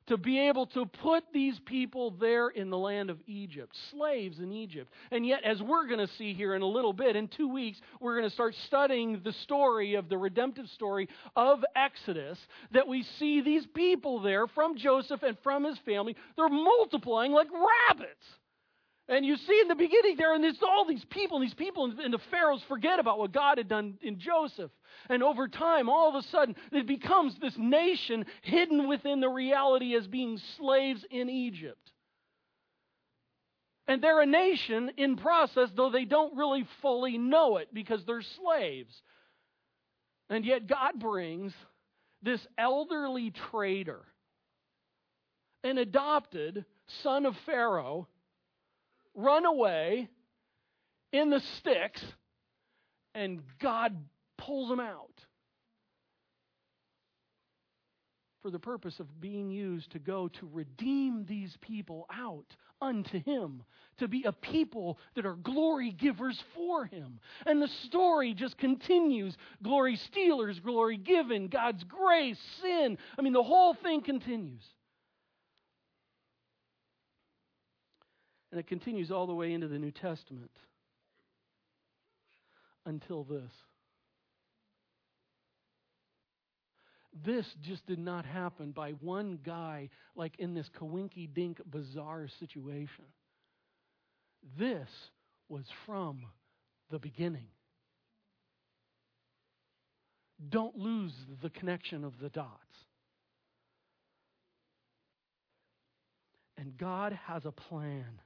to 0.07 0.17
be 0.17 0.39
able 0.49 0.67
to 0.67 0.87
put 0.87 1.25
these 1.33 1.59
people 1.67 2.13
there 2.13 2.49
in 2.49 2.71
the 2.71 2.79
land 2.79 3.11
of 3.11 3.19
Egypt, 3.27 3.77
slaves 3.91 4.39
in 4.39 4.53
Egypt. 4.53 4.93
And 5.11 5.27
yet, 5.27 5.43
as 5.45 5.61
we're 5.61 5.87
going 5.87 6.07
to 6.07 6.13
see 6.15 6.33
here 6.33 6.55
in 6.55 6.63
a 6.63 6.67
little 6.67 6.93
bit, 6.93 7.17
in 7.17 7.29
two 7.29 7.49
weeks, 7.49 7.79
we're 8.01 8.17
going 8.17 8.29
to 8.29 8.35
start 8.35 8.55
studying 8.67 9.21
the 9.25 9.33
story 9.33 9.95
of 9.95 10.09
the 10.09 10.19
redemptive 10.19 10.69
story 10.69 11.09
of 11.35 11.65
Exodus, 11.75 12.39
that 12.73 12.87
we 12.87 13.05
see 13.19 13.41
these 13.41 13.67
people 13.75 14.21
there 14.21 14.47
from 14.47 14.77
Joseph 14.77 15.23
and 15.23 15.37
from 15.43 15.65
his 15.65 15.79
family. 15.85 16.17
They're 16.37 16.49
multiplying 16.49 17.33
like 17.33 17.49
rabbits. 17.89 18.25
And 19.09 19.25
you 19.25 19.37
see 19.37 19.61
in 19.63 19.69
the 19.69 19.77
beginning 19.77 20.17
there, 20.17 20.35
and 20.35 20.43
there's 20.43 20.63
all 20.63 20.85
these 20.85 21.05
people, 21.11 21.37
and 21.37 21.47
these 21.47 21.55
people, 21.55 21.85
and 21.85 22.13
the 22.13 22.19
pharaohs 22.31 22.63
forget 22.67 22.99
about 22.99 23.21
what 23.21 23.31
God 23.31 23.59
had 23.59 23.69
done 23.69 23.99
in 24.03 24.19
Joseph. 24.19 24.71
And 25.09 25.23
over 25.23 25.47
time, 25.47 25.89
all 25.89 26.09
of 26.09 26.17
a 26.17 26.27
sudden, 26.29 26.57
it 26.73 26.89
becomes 26.89 27.37
this 27.41 27.55
nation 27.57 28.27
hidden 28.43 28.89
within 28.89 29.21
the 29.21 29.29
reality 29.29 29.95
as 29.95 30.09
being 30.09 30.41
slaves 30.57 31.05
in 31.09 31.31
Egypt. 31.31 31.93
And 33.87 34.03
they're 34.03 34.23
a 34.23 34.27
nation 34.27 34.91
in 34.97 35.17
process, 35.17 35.69
though 35.77 35.91
they 35.91 36.05
don't 36.05 36.37
really 36.37 36.67
fully 36.83 37.17
know 37.17 37.59
it 37.59 37.73
because 37.73 38.05
they're 38.05 38.23
slaves. 38.23 38.93
And 40.29 40.45
yet, 40.45 40.67
God 40.67 40.99
brings 40.99 41.53
this 42.23 42.45
elderly 42.59 43.33
trader, 43.53 44.01
an 45.63 45.79
adopted 45.79 46.65
son 47.05 47.25
of 47.27 47.37
Pharaoh 47.47 48.09
run 49.17 49.47
away 49.47 50.09
in 51.13 51.31
the 51.31 51.41
sticks, 51.59 52.03
and 53.15 53.43
God 53.59 53.97
pulls 54.39 54.69
them 54.69 54.81
out 54.81 55.25
for 58.43 58.51
the 58.51 58.59
purpose 58.61 59.01
of 59.01 59.21
being 59.21 59.51
used 59.51 59.91
to 59.91 59.99
go 59.99 60.29
to 60.29 60.49
redeem 60.53 61.25
these 61.25 61.57
people 61.61 62.07
out 62.15 62.47
unto 62.81 63.21
Him, 63.25 63.65
to 63.99 64.07
be 64.07 64.23
a 64.25 64.31
people 64.31 64.99
that 65.17 65.27
are 65.27 65.35
glory 65.35 65.91
givers 65.91 66.41
for 66.55 66.85
Him. 66.85 67.19
And 67.45 67.61
the 67.61 67.67
story 67.87 68.35
just 68.35 68.57
continues 68.57 69.37
glory 69.65 69.97
stealers, 69.97 70.61
glory 70.61 70.97
given, 70.97 71.49
God's 71.49 71.83
grace, 71.85 72.39
sin. 72.63 72.99
I 73.19 73.23
mean, 73.23 73.33
the 73.33 73.43
whole 73.43 73.75
thing 73.75 74.03
continues. 74.03 74.63
And 78.57 78.65
it 78.65 78.69
continues 78.69 79.11
all 79.11 79.27
the 79.27 79.35
way 79.35 79.53
into 79.53 79.69
the 79.69 79.79
New 79.79 79.91
Testament 79.91 80.51
until 82.87 83.23
this. 83.23 83.53
This 87.23 87.45
just 87.61 87.87
did 87.87 87.99
not 87.99 88.25
happen 88.25 88.71
by 88.71 88.93
one 88.93 89.41
guy, 89.45 89.91
like 90.15 90.39
in 90.39 90.55
this 90.55 90.71
kawinky 90.81 91.29
dink 91.35 91.61
bizarre 91.71 92.29
situation. 92.41 93.05
This 94.59 94.89
was 95.51 95.67
from 95.85 96.23
the 96.91 96.99
beginning. 96.99 97.49
Don't 100.49 100.79
lose 100.79 101.13
the 101.43 101.51
connection 101.51 102.05
of 102.05 102.15
the 102.23 102.31
dots. 102.31 102.49
And 106.57 106.75
God 106.79 107.19
has 107.27 107.45
a 107.45 107.53
plan 107.53 108.23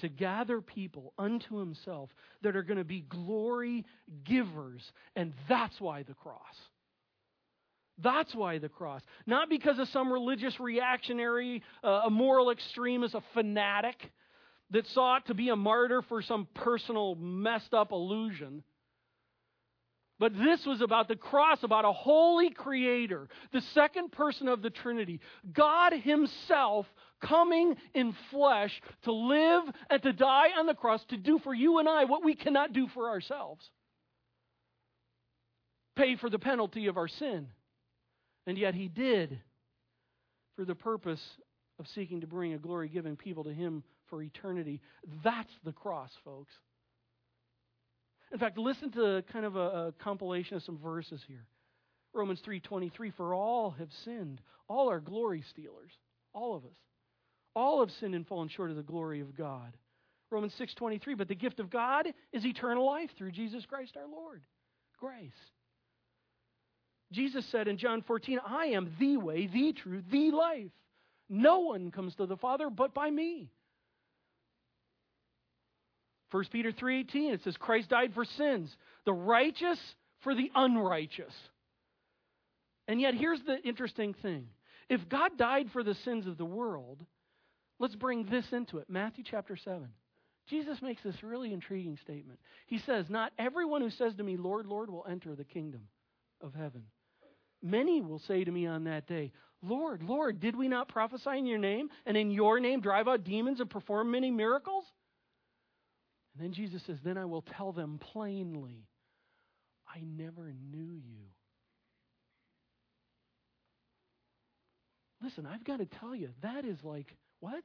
to 0.00 0.08
gather 0.08 0.60
people 0.60 1.12
unto 1.18 1.56
himself 1.58 2.10
that 2.42 2.56
are 2.56 2.62
going 2.62 2.78
to 2.78 2.84
be 2.84 3.00
glory 3.00 3.84
givers. 4.24 4.82
And 5.16 5.32
that's 5.48 5.80
why 5.80 6.02
the 6.02 6.14
cross. 6.14 6.56
That's 8.02 8.34
why 8.34 8.58
the 8.58 8.68
cross. 8.68 9.02
Not 9.26 9.50
because 9.50 9.78
of 9.78 9.88
some 9.88 10.12
religious 10.12 10.58
reactionary, 10.58 11.62
uh, 11.84 12.02
a 12.06 12.10
moral 12.10 12.50
extremist, 12.50 13.14
a 13.14 13.22
fanatic 13.34 13.96
that 14.70 14.86
sought 14.88 15.26
to 15.26 15.34
be 15.34 15.48
a 15.48 15.56
martyr 15.56 16.02
for 16.02 16.22
some 16.22 16.46
personal 16.54 17.14
messed 17.16 17.74
up 17.74 17.92
illusion. 17.92 18.62
But 20.18 20.36
this 20.36 20.64
was 20.66 20.82
about 20.82 21.08
the 21.08 21.16
cross, 21.16 21.62
about 21.62 21.86
a 21.86 21.92
holy 21.92 22.50
creator, 22.50 23.28
the 23.52 23.62
second 23.72 24.12
person 24.12 24.48
of 24.48 24.60
the 24.60 24.68
Trinity, 24.68 25.18
God 25.50 25.94
Himself 25.94 26.86
coming 27.20 27.76
in 27.94 28.14
flesh 28.30 28.80
to 29.02 29.12
live 29.12 29.64
and 29.88 30.02
to 30.02 30.12
die 30.12 30.48
on 30.58 30.66
the 30.66 30.74
cross 30.74 31.04
to 31.10 31.16
do 31.16 31.38
for 31.38 31.54
you 31.54 31.78
and 31.78 31.88
I 31.88 32.04
what 32.04 32.24
we 32.24 32.34
cannot 32.34 32.72
do 32.72 32.88
for 32.88 33.08
ourselves 33.08 33.68
pay 36.00 36.16
for 36.16 36.30
the 36.30 36.38
penalty 36.38 36.86
of 36.86 36.96
our 36.96 37.08
sin. 37.08 37.48
And 38.46 38.56
yet 38.56 38.74
He 38.74 38.88
did 38.88 39.38
for 40.56 40.64
the 40.64 40.74
purpose 40.74 41.20
of 41.78 41.86
seeking 41.94 42.22
to 42.22 42.26
bring 42.26 42.54
a 42.54 42.58
glory 42.58 42.88
giving 42.88 43.16
people 43.16 43.44
to 43.44 43.52
Him 43.52 43.82
for 44.08 44.22
eternity. 44.22 44.80
That's 45.22 45.52
the 45.64 45.72
cross, 45.72 46.10
folks. 46.24 46.52
In 48.32 48.38
fact, 48.38 48.58
listen 48.58 48.90
to 48.92 49.24
kind 49.32 49.44
of 49.44 49.56
a, 49.56 49.58
a 49.88 49.92
compilation 49.98 50.56
of 50.56 50.62
some 50.62 50.78
verses 50.78 51.20
here. 51.26 51.46
Romans 52.12 52.40
3:23 52.46 53.14
for 53.14 53.34
all 53.34 53.72
have 53.72 53.90
sinned. 54.04 54.40
All 54.68 54.90
are 54.90 55.00
glory 55.00 55.44
stealers. 55.50 55.92
All 56.32 56.56
of 56.56 56.64
us. 56.64 56.76
All 57.54 57.80
have 57.80 57.90
sinned 58.00 58.14
and 58.14 58.26
fallen 58.26 58.48
short 58.48 58.70
of 58.70 58.76
the 58.76 58.82
glory 58.82 59.20
of 59.20 59.36
God. 59.36 59.76
Romans 60.30 60.54
6:23 60.54 61.16
but 61.16 61.28
the 61.28 61.34
gift 61.34 61.58
of 61.60 61.70
God 61.70 62.06
is 62.32 62.46
eternal 62.46 62.86
life 62.86 63.10
through 63.16 63.32
Jesus 63.32 63.66
Christ 63.66 63.96
our 63.96 64.06
Lord. 64.06 64.42
Grace. 64.98 65.32
Jesus 67.12 67.44
said 67.50 67.66
in 67.66 67.76
John 67.76 68.02
14, 68.02 68.38
I 68.46 68.66
am 68.66 68.94
the 69.00 69.16
way, 69.16 69.48
the 69.48 69.72
truth, 69.72 70.04
the 70.10 70.30
life. 70.30 70.70
No 71.28 71.60
one 71.60 71.90
comes 71.90 72.14
to 72.16 72.26
the 72.26 72.36
Father 72.36 72.70
but 72.70 72.94
by 72.94 73.10
me. 73.10 73.50
1 76.30 76.44
Peter 76.52 76.70
3:18 76.70 77.32
it 77.32 77.42
says 77.42 77.56
Christ 77.56 77.88
died 77.88 78.14
for 78.14 78.24
sins, 78.24 78.76
the 79.04 79.12
righteous 79.12 79.80
for 80.20 80.34
the 80.34 80.50
unrighteous. 80.54 81.34
And 82.86 83.00
yet 83.00 83.14
here's 83.14 83.42
the 83.42 83.60
interesting 83.62 84.14
thing. 84.14 84.48
If 84.88 85.08
God 85.08 85.36
died 85.36 85.70
for 85.72 85.82
the 85.82 85.94
sins 85.94 86.26
of 86.26 86.36
the 86.36 86.44
world, 86.44 87.04
let's 87.80 87.96
bring 87.96 88.24
this 88.26 88.44
into 88.52 88.78
it. 88.78 88.88
Matthew 88.88 89.24
chapter 89.28 89.56
7. 89.56 89.88
Jesus 90.48 90.80
makes 90.80 91.02
this 91.02 91.22
really 91.22 91.52
intriguing 91.52 91.96
statement. 91.96 92.38
He 92.66 92.78
says, 92.78 93.10
"Not 93.10 93.32
everyone 93.38 93.82
who 93.82 93.90
says 93.90 94.14
to 94.16 94.22
me, 94.22 94.36
Lord, 94.36 94.66
Lord, 94.66 94.90
will 94.90 95.06
enter 95.08 95.34
the 95.34 95.44
kingdom 95.44 95.88
of 96.40 96.54
heaven. 96.54 96.86
Many 97.62 98.00
will 98.00 98.20
say 98.20 98.44
to 98.44 98.50
me 98.50 98.66
on 98.66 98.84
that 98.84 99.06
day, 99.06 99.32
Lord, 99.62 100.02
Lord, 100.02 100.40
did 100.40 100.56
we 100.56 100.68
not 100.68 100.88
prophesy 100.88 101.38
in 101.38 101.46
your 101.46 101.58
name 101.58 101.90
and 102.06 102.16
in 102.16 102.30
your 102.30 102.60
name 102.60 102.80
drive 102.80 103.08
out 103.08 103.24
demons 103.24 103.60
and 103.60 103.68
perform 103.68 104.12
many 104.12 104.30
miracles?" 104.30 104.84
And 106.34 106.44
then 106.44 106.52
Jesus 106.52 106.82
says, 106.84 106.98
Then 107.02 107.18
I 107.18 107.24
will 107.24 107.42
tell 107.42 107.72
them 107.72 107.98
plainly, 107.98 108.86
I 109.86 110.00
never 110.00 110.52
knew 110.70 110.94
you. 110.94 111.26
Listen, 115.30 115.46
I've 115.46 115.62
got 115.62 115.78
to 115.78 115.86
tell 115.86 116.12
you, 116.12 116.30
that 116.42 116.64
is 116.64 116.78
like, 116.82 117.06
what? 117.38 117.62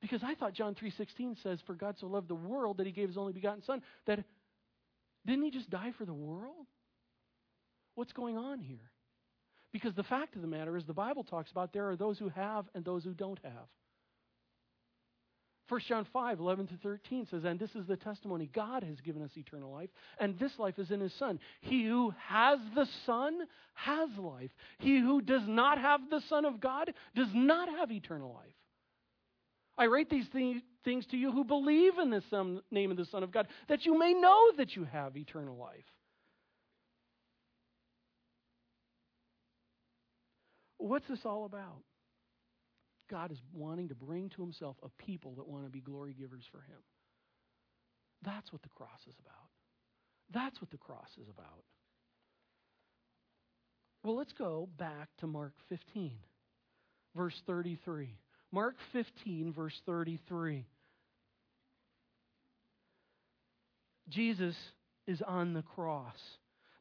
Because 0.00 0.22
I 0.24 0.34
thought 0.34 0.54
John 0.54 0.74
3:16 0.74 1.42
says 1.42 1.58
for 1.66 1.74
God 1.74 1.96
so 1.98 2.06
loved 2.06 2.28
the 2.28 2.34
world 2.34 2.78
that 2.78 2.86
he 2.86 2.92
gave 2.92 3.08
his 3.08 3.18
only 3.18 3.34
begotten 3.34 3.62
son 3.62 3.82
that 4.06 4.24
didn't 5.26 5.44
he 5.44 5.50
just 5.50 5.68
die 5.68 5.92
for 5.98 6.06
the 6.06 6.14
world? 6.14 6.66
What's 7.96 8.12
going 8.12 8.38
on 8.38 8.60
here? 8.60 8.90
Because 9.72 9.94
the 9.94 10.04
fact 10.04 10.36
of 10.36 10.40
the 10.40 10.48
matter 10.48 10.76
is 10.78 10.86
the 10.86 10.94
Bible 10.94 11.22
talks 11.22 11.50
about 11.50 11.74
there 11.74 11.90
are 11.90 11.96
those 11.96 12.18
who 12.18 12.30
have 12.30 12.64
and 12.74 12.82
those 12.82 13.04
who 13.04 13.12
don't 13.12 13.40
have. 13.42 13.68
1 15.68 15.80
John 15.86 16.06
5, 16.12 16.38
11 16.40 16.66
to 16.68 16.76
13 16.82 17.26
says, 17.30 17.44
And 17.44 17.58
this 17.58 17.74
is 17.74 17.86
the 17.86 17.96
testimony 17.96 18.48
God 18.52 18.82
has 18.82 19.00
given 19.00 19.22
us 19.22 19.30
eternal 19.36 19.70
life, 19.70 19.90
and 20.18 20.38
this 20.38 20.58
life 20.58 20.78
is 20.78 20.90
in 20.90 21.00
his 21.00 21.12
Son. 21.14 21.38
He 21.60 21.84
who 21.84 22.14
has 22.26 22.58
the 22.74 22.86
Son 23.04 23.40
has 23.74 24.08
life. 24.16 24.50
He 24.78 24.98
who 24.98 25.20
does 25.20 25.46
not 25.46 25.78
have 25.78 26.00
the 26.10 26.22
Son 26.28 26.44
of 26.44 26.60
God 26.60 26.92
does 27.14 27.28
not 27.34 27.68
have 27.68 27.92
eternal 27.92 28.32
life. 28.32 28.54
I 29.76 29.86
write 29.86 30.10
these 30.10 30.26
things 30.28 31.06
to 31.06 31.16
you 31.16 31.30
who 31.30 31.44
believe 31.44 31.98
in 31.98 32.10
the 32.10 32.62
name 32.70 32.90
of 32.90 32.96
the 32.96 33.04
Son 33.04 33.22
of 33.22 33.30
God, 33.30 33.46
that 33.68 33.84
you 33.84 33.98
may 33.98 34.14
know 34.14 34.52
that 34.56 34.74
you 34.74 34.84
have 34.84 35.16
eternal 35.16 35.56
life. 35.56 35.84
What's 40.78 41.06
this 41.08 41.20
all 41.24 41.44
about? 41.44 41.82
God 43.08 43.32
is 43.32 43.38
wanting 43.52 43.88
to 43.88 43.94
bring 43.94 44.28
to 44.30 44.42
himself 44.42 44.76
a 44.82 44.88
people 45.02 45.34
that 45.36 45.48
want 45.48 45.64
to 45.64 45.70
be 45.70 45.80
glory 45.80 46.14
givers 46.18 46.44
for 46.50 46.58
him. 46.58 46.80
That's 48.22 48.52
what 48.52 48.62
the 48.62 48.68
cross 48.68 49.00
is 49.08 49.14
about. 49.20 49.48
That's 50.32 50.60
what 50.60 50.70
the 50.70 50.76
cross 50.76 51.10
is 51.20 51.28
about. 51.28 51.64
Well, 54.04 54.16
let's 54.16 54.32
go 54.32 54.68
back 54.78 55.08
to 55.20 55.26
Mark 55.26 55.52
15, 55.68 56.12
verse 57.16 57.40
33. 57.46 58.16
Mark 58.52 58.76
15, 58.92 59.52
verse 59.52 59.74
33. 59.86 60.66
Jesus 64.08 64.56
is 65.06 65.20
on 65.26 65.54
the 65.54 65.62
cross. 65.62 66.18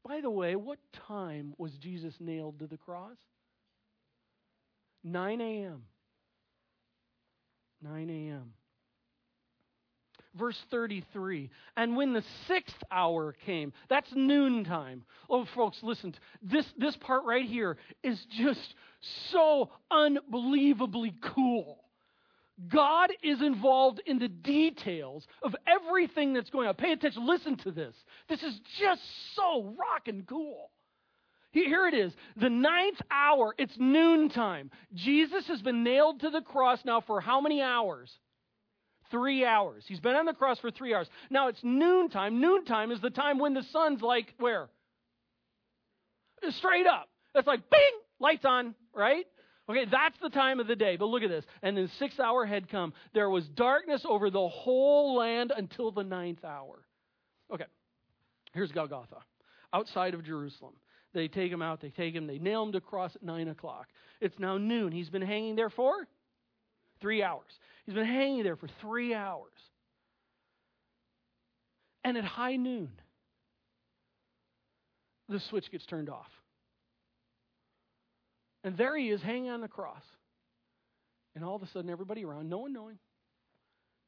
By 0.08 0.22
the 0.22 0.30
way, 0.30 0.56
what 0.56 0.80
time 1.08 1.54
was 1.58 1.72
Jesus 1.74 2.14
nailed 2.20 2.60
to 2.60 2.68
the 2.68 2.78
cross? 2.78 3.18
9 5.04 5.42
a.m. 5.42 5.84
9 7.82 8.10
a.m. 8.10 8.54
Verse 10.38 10.58
33. 10.70 11.50
And 11.76 11.96
when 11.96 12.14
the 12.14 12.24
sixth 12.48 12.76
hour 12.92 13.36
came, 13.46 13.74
that's 13.90 14.10
noontime. 14.14 15.04
Oh, 15.30 15.46
folks, 15.56 15.78
listen. 15.82 16.14
This, 16.42 16.66
this 16.78 16.96
part 16.98 17.24
right 17.26 17.46
here 17.46 17.78
is 18.04 18.24
just 18.38 18.74
so 19.32 19.70
unbelievably 19.90 21.16
cool. 21.34 21.84
God 22.70 23.12
is 23.22 23.42
involved 23.42 24.02
in 24.06 24.18
the 24.18 24.28
details 24.28 25.26
of 25.44 25.56
everything 25.68 26.34
that's 26.34 26.50
going 26.50 26.68
on. 26.68 26.74
Pay 26.74 26.92
attention. 26.92 27.28
Listen 27.28 27.56
to 27.58 27.72
this. 27.72 27.96
This 28.30 28.42
is 28.42 28.60
just 28.80 29.02
so 29.36 29.76
rockin' 29.78 30.26
cool. 30.28 30.72
Here 31.52 31.88
it 31.88 31.94
is, 31.94 32.14
the 32.36 32.50
ninth 32.50 33.02
hour, 33.10 33.56
it's 33.58 33.78
noontime. 33.78 34.70
Jesus 34.94 35.48
has 35.48 35.62
been 35.62 35.84
nailed 35.84 36.20
to 36.22 36.30
the 36.30 36.42
cross 36.42 36.80
now 36.86 37.02
for 37.02 37.22
how 37.22 37.42
many 37.42 37.62
hours? 37.62 38.12
Three 39.10 39.46
hours. 39.46 39.86
He's 39.88 40.02
been 40.02 40.16
on 40.16 40.26
the 40.26 40.34
cross 40.34 40.60
for 40.60 40.70
three 40.70 40.94
hours. 40.94 41.08
Now 41.30 41.48
it's 41.48 41.64
noontime. 41.64 42.42
Noontime 42.42 42.92
is 42.92 43.00
the 43.00 43.10
time 43.10 43.40
when 43.40 43.54
the 43.54 43.64
sun's 43.72 44.02
like 44.02 44.34
where? 44.38 44.70
Straight 46.50 46.86
up. 46.86 47.10
It's 47.34 47.48
like 47.48 47.70
bing, 47.70 47.80
lights 48.20 48.46
on, 48.46 48.76
right? 48.94 49.26
Okay, 49.70 49.86
that's 49.90 50.18
the 50.22 50.30
time 50.30 50.60
of 50.60 50.68
the 50.68 50.76
day. 50.76 50.98
But 50.98 51.06
look 51.06 51.24
at 51.24 51.30
this. 51.30 51.46
And 51.62 51.78
the 51.78 51.90
sixth 52.00 52.20
hour 52.20 52.46
had 52.46 52.70
come. 52.70 52.94
There 53.14 53.30
was 53.30 53.48
darkness 53.50 54.06
over 54.08 54.30
the 54.30 54.48
whole 54.48 55.16
land 55.16 55.52
until 55.56 55.92
the 55.92 56.04
ninth 56.04 56.44
hour. 56.44 56.84
Okay, 57.54 57.66
here's 58.54 58.72
Golgotha, 58.72 59.18
outside 59.74 60.14
of 60.14 60.24
Jerusalem. 60.24 60.74
They 61.14 61.28
take 61.28 61.52
him 61.52 61.62
out, 61.62 61.82
they 61.82 61.90
take 61.90 62.14
him, 62.14 62.28
they 62.28 62.38
nail 62.38 62.64
him 62.64 62.72
to 62.74 62.82
cross 62.82 63.16
at 63.16 63.24
9 63.24 63.48
o'clock. 63.48 63.88
It's 64.22 64.38
now 64.40 64.58
noon. 64.58 64.92
He's 64.92 65.10
been 65.10 65.22
hanging 65.22 65.56
there 65.56 65.70
for 65.70 66.08
three 67.02 67.24
hours. 67.24 67.52
He's 67.86 67.96
been 67.96 68.06
hanging 68.06 68.44
there 68.44 68.56
for 68.56 68.68
three 68.82 69.14
hours. 69.14 69.54
And 72.04 72.18
at 72.18 72.24
high 72.24 72.56
noon, 72.56 72.90
the 75.30 75.40
switch 75.50 75.70
gets 75.72 75.86
turned 75.86 76.10
off. 76.10 76.32
And 78.64 78.78
there 78.78 78.98
he 78.98 79.10
is 79.10 79.22
hanging 79.22 79.50
on 79.50 79.62
the 79.62 79.68
cross. 79.68 80.04
And 81.36 81.44
all 81.44 81.56
of 81.56 81.62
a 81.62 81.68
sudden, 81.68 81.90
everybody 81.90 82.26
around, 82.26 82.50
no 82.50 82.60
one 82.60 82.74
knowing, 82.74 82.98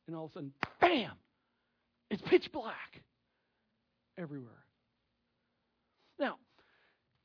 and 0.07 0.15
all 0.15 0.25
of 0.25 0.31
a 0.31 0.33
sudden, 0.33 0.53
bam! 0.81 1.11
It's 2.09 2.21
pitch 2.23 2.49
black 2.51 3.01
everywhere. 4.17 4.63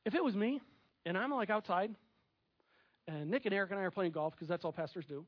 If 0.04 0.14
it 0.14 0.22
was 0.22 0.34
me 0.34 0.60
and 1.06 1.16
I'm 1.16 1.30
like 1.30 1.50
outside, 1.50 1.94
and 3.06 3.30
Nick 3.30 3.44
and 3.44 3.54
Eric 3.54 3.70
and 3.70 3.80
I 3.80 3.84
are 3.84 3.90
playing 3.90 4.12
golf 4.12 4.34
because 4.34 4.48
that's 4.48 4.64
all 4.64 4.72
pastors 4.72 5.04
do, 5.06 5.24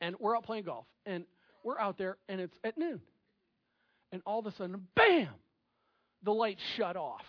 and 0.00 0.16
we're 0.18 0.36
out 0.36 0.44
playing 0.44 0.64
golf, 0.64 0.86
and 1.04 1.24
we're 1.64 1.78
out 1.78 1.98
there, 1.98 2.16
and 2.28 2.40
it's 2.40 2.56
at 2.64 2.76
noon, 2.76 3.00
and 4.12 4.22
all 4.26 4.40
of 4.40 4.46
a 4.46 4.52
sudden, 4.52 4.86
bam, 4.94 5.28
the 6.24 6.32
lights 6.32 6.62
shut 6.76 6.96
off, 6.96 7.22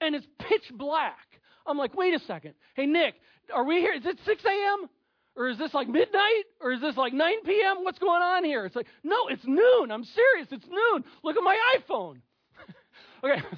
and 0.00 0.14
it's 0.14 0.26
pitch 0.38 0.64
black. 0.72 1.26
I'm 1.66 1.78
like, 1.78 1.94
wait 1.96 2.14
a 2.14 2.18
second, 2.20 2.54
hey 2.74 2.86
Nick, 2.86 3.14
are 3.52 3.64
we 3.64 3.76
here? 3.76 3.94
Is 3.94 4.06
it 4.06 4.18
6 4.24 4.44
a.m. 4.44 4.88
Or 5.36 5.48
is 5.48 5.58
this 5.58 5.74
like 5.74 5.88
midnight? 5.88 6.44
Or 6.60 6.70
is 6.70 6.80
this 6.80 6.96
like 6.96 7.12
9 7.12 7.42
p.m.? 7.44 7.82
What's 7.82 7.98
going 7.98 8.22
on 8.22 8.44
here? 8.44 8.66
It's 8.66 8.76
like, 8.76 8.86
no, 9.02 9.26
it's 9.28 9.44
noon. 9.44 9.90
I'm 9.90 10.04
serious. 10.04 10.46
It's 10.52 10.64
noon. 10.68 11.04
Look 11.24 11.36
at 11.36 11.42
my 11.42 11.58
iPhone. 11.76 12.20
okay. 13.24 13.42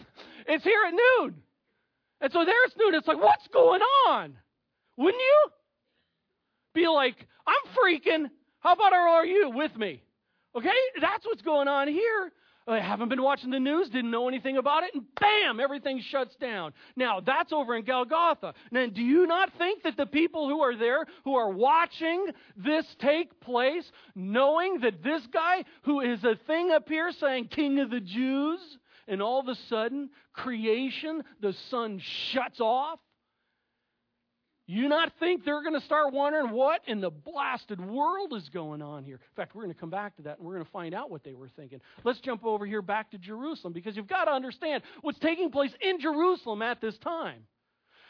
It's 0.48 0.62
here 0.62 0.78
at 0.86 0.94
noon. 0.94 1.42
And 2.20 2.32
so 2.32 2.44
there's 2.44 2.72
noon. 2.78 2.94
It's 2.94 3.06
like, 3.06 3.20
what's 3.20 3.46
going 3.48 3.80
on? 4.08 4.34
Wouldn't 4.96 5.20
you? 5.20 5.50
Be 6.74 6.88
like, 6.88 7.16
I'm 7.46 7.54
freaking. 7.74 8.30
How 8.60 8.72
about 8.72 8.92
are 8.92 9.26
you 9.26 9.50
with 9.54 9.76
me? 9.76 10.02
Okay? 10.56 10.70
That's 11.00 11.24
what's 11.26 11.42
going 11.42 11.68
on 11.68 11.88
here. 11.88 12.32
I 12.68 12.80
haven't 12.80 13.10
been 13.10 13.22
watching 13.22 13.50
the 13.50 13.60
news, 13.60 13.88
didn't 13.90 14.10
know 14.10 14.26
anything 14.26 14.56
about 14.56 14.82
it, 14.82 14.90
and 14.92 15.04
bam, 15.20 15.60
everything 15.60 16.02
shuts 16.10 16.34
down. 16.36 16.72
Now, 16.96 17.20
that's 17.20 17.52
over 17.52 17.76
in 17.76 17.84
Golgotha. 17.84 18.54
Now, 18.72 18.86
do 18.86 19.02
you 19.02 19.26
not 19.28 19.52
think 19.56 19.84
that 19.84 19.96
the 19.96 20.06
people 20.06 20.48
who 20.48 20.60
are 20.62 20.76
there, 20.76 21.06
who 21.24 21.36
are 21.36 21.50
watching 21.50 22.26
this 22.56 22.84
take 22.98 23.40
place, 23.40 23.88
knowing 24.16 24.80
that 24.80 25.04
this 25.04 25.22
guy 25.32 25.64
who 25.82 26.00
is 26.00 26.24
a 26.24 26.34
thing 26.48 26.72
up 26.72 26.88
here 26.88 27.12
saying, 27.20 27.48
King 27.48 27.78
of 27.78 27.90
the 27.90 28.00
Jews, 28.00 28.58
and 29.08 29.22
all 29.22 29.40
of 29.40 29.48
a 29.48 29.54
sudden, 29.68 30.10
creation, 30.32 31.22
the 31.40 31.52
sun 31.70 32.00
shuts 32.00 32.60
off? 32.60 32.98
You 34.68 34.88
not 34.88 35.12
think 35.20 35.44
they're 35.44 35.62
going 35.62 35.78
to 35.78 35.86
start 35.86 36.12
wondering 36.12 36.50
what 36.50 36.80
in 36.88 37.00
the 37.00 37.10
blasted 37.10 37.80
world 37.80 38.34
is 38.34 38.48
going 38.48 38.82
on 38.82 39.04
here? 39.04 39.14
In 39.14 39.36
fact, 39.36 39.54
we're 39.54 39.62
going 39.62 39.74
to 39.74 39.78
come 39.78 39.90
back 39.90 40.16
to 40.16 40.22
that 40.22 40.38
and 40.38 40.46
we're 40.46 40.54
going 40.54 40.64
to 40.64 40.70
find 40.72 40.92
out 40.92 41.08
what 41.08 41.22
they 41.22 41.34
were 41.34 41.48
thinking. 41.48 41.80
Let's 42.02 42.18
jump 42.18 42.44
over 42.44 42.66
here 42.66 42.82
back 42.82 43.12
to 43.12 43.18
Jerusalem 43.18 43.72
because 43.72 43.96
you've 43.96 44.08
got 44.08 44.24
to 44.24 44.32
understand 44.32 44.82
what's 45.02 45.20
taking 45.20 45.52
place 45.52 45.72
in 45.80 46.00
Jerusalem 46.00 46.62
at 46.62 46.80
this 46.80 46.98
time. 46.98 47.42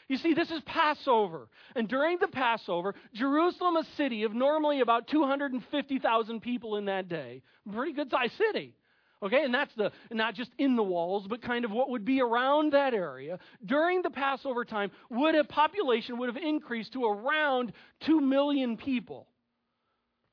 You 0.09 0.17
see, 0.17 0.33
this 0.33 0.51
is 0.51 0.63
Passover. 0.63 1.49
And 1.75 1.89
during 1.89 2.19
the 2.19 2.29
Passover, 2.29 2.95
Jerusalem, 3.13 3.77
a 3.77 3.85
city 3.97 4.23
of 4.23 4.33
normally 4.33 4.81
about 4.81 5.09
250,000 5.09 6.41
people 6.41 6.77
in 6.77 6.87
that 6.87 7.09
day, 7.09 7.43
pretty 7.71 7.93
good 7.93 8.11
sized 8.11 8.35
city. 8.39 8.75
Okay, 9.23 9.45
and 9.45 9.55
that's 9.55 9.75
the 9.75 9.93
not 10.11 10.35
just 10.35 10.51
in 10.59 10.77
the 10.77 10.83
walls, 10.83 11.27
but 11.27 11.41
kind 11.41 11.65
of 11.65 11.71
what 11.71 11.89
would 11.89 12.05
be 12.05 12.21
around 12.21 12.75
that 12.75 12.93
area. 12.93 13.39
During 13.65 14.03
the 14.03 14.11
Passover 14.11 14.65
time, 14.65 14.91
would 15.11 15.35
a 15.35 15.45
population 15.45 16.19
would 16.19 16.29
have 16.29 16.43
increased 16.43 16.93
to 16.93 17.05
around 17.05 17.73
two 18.01 18.21
million 18.21 18.77
people. 18.77 19.27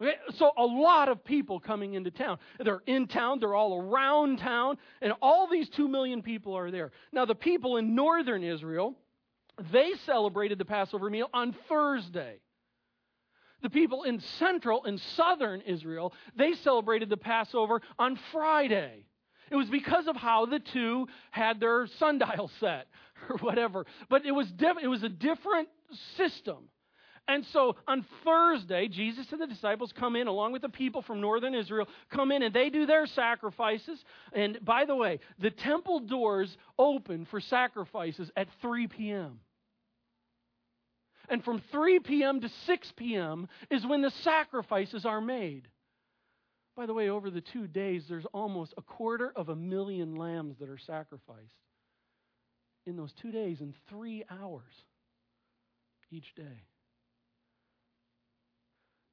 Okay, 0.02 0.16
so 0.36 0.52
a 0.58 0.66
lot 0.66 1.08
of 1.08 1.24
people 1.24 1.62
coming 1.62 1.94
into 1.94 2.12
town. 2.12 2.40
They're 2.60 2.82
in 2.86 3.08
town, 3.08 3.40
they're 3.40 3.56
all 3.56 3.80
around 3.80 4.40
town, 4.40 4.78
and 5.02 5.14
all 5.22 5.48
these 5.50 5.70
two 5.70 5.88
million 5.88 6.22
people 6.22 6.54
are 6.58 6.70
there. 6.70 6.92
Now, 7.14 7.24
the 7.24 7.36
people 7.36 7.78
in 7.78 7.96
northern 7.96 8.44
Israel, 8.44 8.96
they 9.72 9.92
celebrated 10.06 10.58
the 10.58 10.66
Passover 10.66 11.10
meal 11.10 11.30
on 11.34 11.56
Thursday 11.70 12.40
the 13.64 13.70
people 13.70 14.04
in 14.04 14.20
central 14.38 14.84
and 14.84 15.00
southern 15.16 15.62
Israel, 15.62 16.14
they 16.36 16.54
celebrated 16.54 17.10
the 17.10 17.18
Passover 17.18 17.82
on 17.98 18.20
Friday. 18.32 19.06
It 19.50 19.56
was 19.56 19.70
because 19.70 20.08
of 20.08 20.16
how 20.16 20.46
the 20.46 20.60
two 20.60 21.08
had 21.32 21.60
their 21.60 21.88
sundial 21.98 22.52
set 22.60 22.88
or 23.30 23.38
whatever. 23.38 23.86
But 24.10 24.26
it 24.26 24.32
was, 24.32 24.52
diff- 24.52 24.78
it 24.82 24.88
was 24.88 25.04
a 25.04 25.10
different 25.10 25.70
system. 26.18 26.70
And 27.28 27.46
so 27.54 27.78
on 27.88 28.06
Thursday, 28.26 28.90
Jesus 28.90 29.32
and 29.32 29.40
the 29.40 29.48
disciples 29.48 29.94
come 29.98 30.18
in 30.18 30.28
along 30.28 30.52
with 30.52 30.62
the 30.62 30.70
people 30.70 31.02
from 31.02 31.22
northern 31.22 31.56
Israel, 31.56 31.88
come 32.10 32.34
in 32.34 32.44
and 32.44 32.54
they 32.54 32.70
do 32.70 32.86
their 32.86 33.06
sacrifices. 33.06 34.04
And 34.34 34.60
by 34.66 34.84
the 34.84 34.96
way, 34.96 35.20
the 35.40 35.52
temple 35.52 36.02
doors 36.02 36.58
open 36.78 37.26
for 37.32 37.40
sacrifices 37.40 38.30
at 38.36 38.48
3 38.62 38.88
p.m. 38.88 39.40
And 41.30 41.44
from 41.44 41.62
3 41.72 42.00
p.m. 42.00 42.42
to 42.42 42.50
6 42.66 42.94
p.m. 42.98 43.48
is 43.72 43.86
when 43.86 44.02
the 44.02 44.12
sacrifices 44.24 45.06
are 45.06 45.22
made. 45.22 45.68
By 46.76 46.86
the 46.86 46.94
way, 46.94 47.10
over 47.10 47.30
the 47.30 47.42
two 47.42 47.68
days, 47.68 48.06
there's 48.10 48.26
almost 48.34 48.74
a 48.78 48.82
quarter 48.82 49.32
of 49.36 49.50
a 49.50 49.56
million 49.56 50.16
lambs 50.16 50.58
that 50.60 50.70
are 50.70 50.78
sacrificed 50.78 51.54
in 52.86 52.98
those 52.98 53.14
two 53.22 53.32
days 53.32 53.62
in 53.62 53.74
three 53.90 54.24
hours 54.30 54.74
each 56.12 56.34
day. 56.36 56.64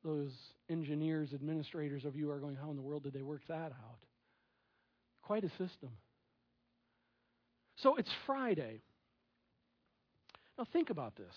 those 0.02 0.32
engineers, 0.70 1.34
administrators 1.34 2.04
of 2.06 2.16
you 2.16 2.30
are 2.30 2.38
going, 2.38 2.56
how 2.56 2.70
in 2.70 2.76
the 2.76 2.82
world 2.82 3.02
did 3.02 3.12
they 3.12 3.22
work 3.22 3.42
that 3.48 3.72
out? 3.72 3.98
Quite 5.22 5.44
a 5.44 5.50
system. 5.50 5.90
So 7.76 7.96
it's 7.96 8.10
Friday. 8.26 8.80
Now 10.56 10.66
think 10.72 10.90
about 10.90 11.16
this 11.16 11.34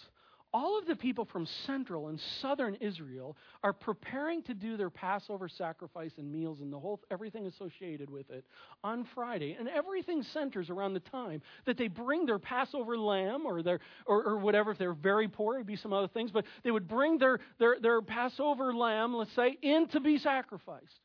all 0.54 0.78
of 0.78 0.86
the 0.86 0.96
people 0.96 1.26
from 1.26 1.48
central 1.66 2.10
and 2.10 2.20
southern 2.42 2.76
Israel 2.76 3.36
are 3.64 3.74
preparing 3.74 4.44
to 4.44 4.54
do 4.54 4.78
their 4.78 4.92
Passover 4.92 5.50
sacrifice 5.50 6.12
and 6.18 6.32
meals 6.32 6.62
and 6.62 6.72
the 6.72 6.80
whole 6.80 7.00
everything 7.10 7.48
associated 7.48 8.10
with 8.10 8.30
it 8.30 8.46
on 8.84 9.06
Friday, 9.16 9.56
and 9.58 9.68
everything 9.68 10.22
centers 10.22 10.70
around 10.70 10.94
the 10.94 11.00
time 11.00 11.42
that 11.66 11.78
they 11.78 11.88
bring 11.88 12.26
their 12.26 12.40
Passover 12.40 12.98
lamb 12.98 13.46
or 13.46 13.64
their 13.64 13.80
or, 14.06 14.24
or 14.24 14.38
whatever. 14.38 14.72
If 14.72 14.78
they're 14.78 14.94
very 14.94 15.28
poor, 15.28 15.56
it'd 15.56 15.68
be 15.68 15.76
some 15.76 15.94
other 15.94 16.08
things, 16.08 16.32
but 16.32 16.46
they 16.64 16.72
would 16.72 16.88
bring 16.88 17.18
their 17.18 17.40
their 17.58 17.80
their 17.80 18.02
Passover 18.02 18.74
lamb, 18.74 19.16
let's 19.16 19.34
say, 19.34 19.58
in 19.62 19.88
to 19.88 20.00
be 20.00 20.20
sacrificed. 20.20 21.00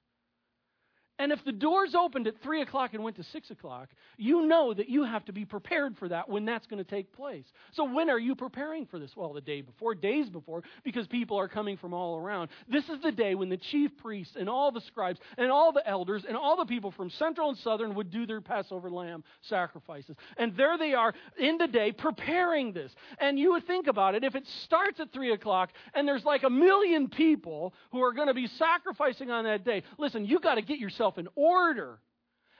And 1.18 1.32
if 1.32 1.44
the 1.44 1.52
doors 1.52 1.94
opened 1.94 2.26
at 2.28 2.40
3 2.42 2.62
o'clock 2.62 2.94
and 2.94 3.02
went 3.02 3.16
to 3.16 3.24
6 3.24 3.50
o'clock, 3.50 3.88
you 4.16 4.46
know 4.46 4.72
that 4.72 4.88
you 4.88 5.04
have 5.04 5.24
to 5.24 5.32
be 5.32 5.44
prepared 5.44 5.96
for 5.98 6.08
that 6.08 6.28
when 6.28 6.44
that's 6.44 6.66
going 6.66 6.82
to 6.82 6.88
take 6.88 7.12
place. 7.12 7.44
So, 7.72 7.84
when 7.84 8.08
are 8.08 8.18
you 8.18 8.36
preparing 8.36 8.86
for 8.86 8.98
this? 8.98 9.16
Well, 9.16 9.32
the 9.32 9.40
day 9.40 9.60
before, 9.60 9.94
days 9.94 10.28
before, 10.30 10.62
because 10.84 11.06
people 11.08 11.36
are 11.38 11.48
coming 11.48 11.76
from 11.76 11.92
all 11.92 12.16
around. 12.16 12.50
This 12.68 12.88
is 12.88 13.00
the 13.02 13.10
day 13.10 13.34
when 13.34 13.48
the 13.48 13.56
chief 13.56 13.96
priests 13.98 14.36
and 14.38 14.48
all 14.48 14.70
the 14.70 14.80
scribes 14.82 15.18
and 15.36 15.50
all 15.50 15.72
the 15.72 15.86
elders 15.86 16.24
and 16.26 16.36
all 16.36 16.56
the 16.56 16.66
people 16.66 16.92
from 16.92 17.10
central 17.10 17.48
and 17.48 17.58
southern 17.58 17.94
would 17.96 18.10
do 18.10 18.26
their 18.26 18.40
Passover 18.40 18.90
lamb 18.90 19.24
sacrifices. 19.42 20.16
And 20.36 20.56
there 20.56 20.78
they 20.78 20.94
are 20.94 21.12
in 21.38 21.58
the 21.58 21.66
day 21.66 21.92
preparing 21.92 22.72
this. 22.72 22.94
And 23.18 23.38
you 23.38 23.52
would 23.52 23.66
think 23.66 23.88
about 23.88 24.14
it 24.14 24.22
if 24.22 24.34
it 24.34 24.46
starts 24.64 25.00
at 25.00 25.12
3 25.12 25.32
o'clock 25.32 25.70
and 25.94 26.06
there's 26.06 26.24
like 26.24 26.44
a 26.44 26.50
million 26.50 27.08
people 27.08 27.74
who 27.90 28.02
are 28.02 28.12
going 28.12 28.28
to 28.28 28.34
be 28.34 28.46
sacrificing 28.46 29.30
on 29.30 29.44
that 29.44 29.64
day, 29.64 29.82
listen, 29.98 30.24
you've 30.24 30.42
got 30.42 30.56
to 30.56 30.62
get 30.62 30.78
yourself 30.78 31.07
in 31.16 31.28
order. 31.34 32.00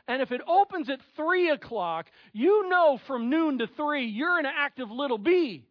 And 0.06 0.22
if 0.22 0.32
it 0.32 0.40
opens 0.48 0.88
at 0.88 1.00
3 1.16 1.50
o'clock, 1.50 2.06
you 2.32 2.70
know 2.70 2.98
from 3.06 3.28
noon 3.28 3.58
to 3.58 3.66
3 3.66 4.06
you're 4.06 4.38
an 4.38 4.46
active 4.46 4.90
little 4.90 5.18
bee. 5.18 5.66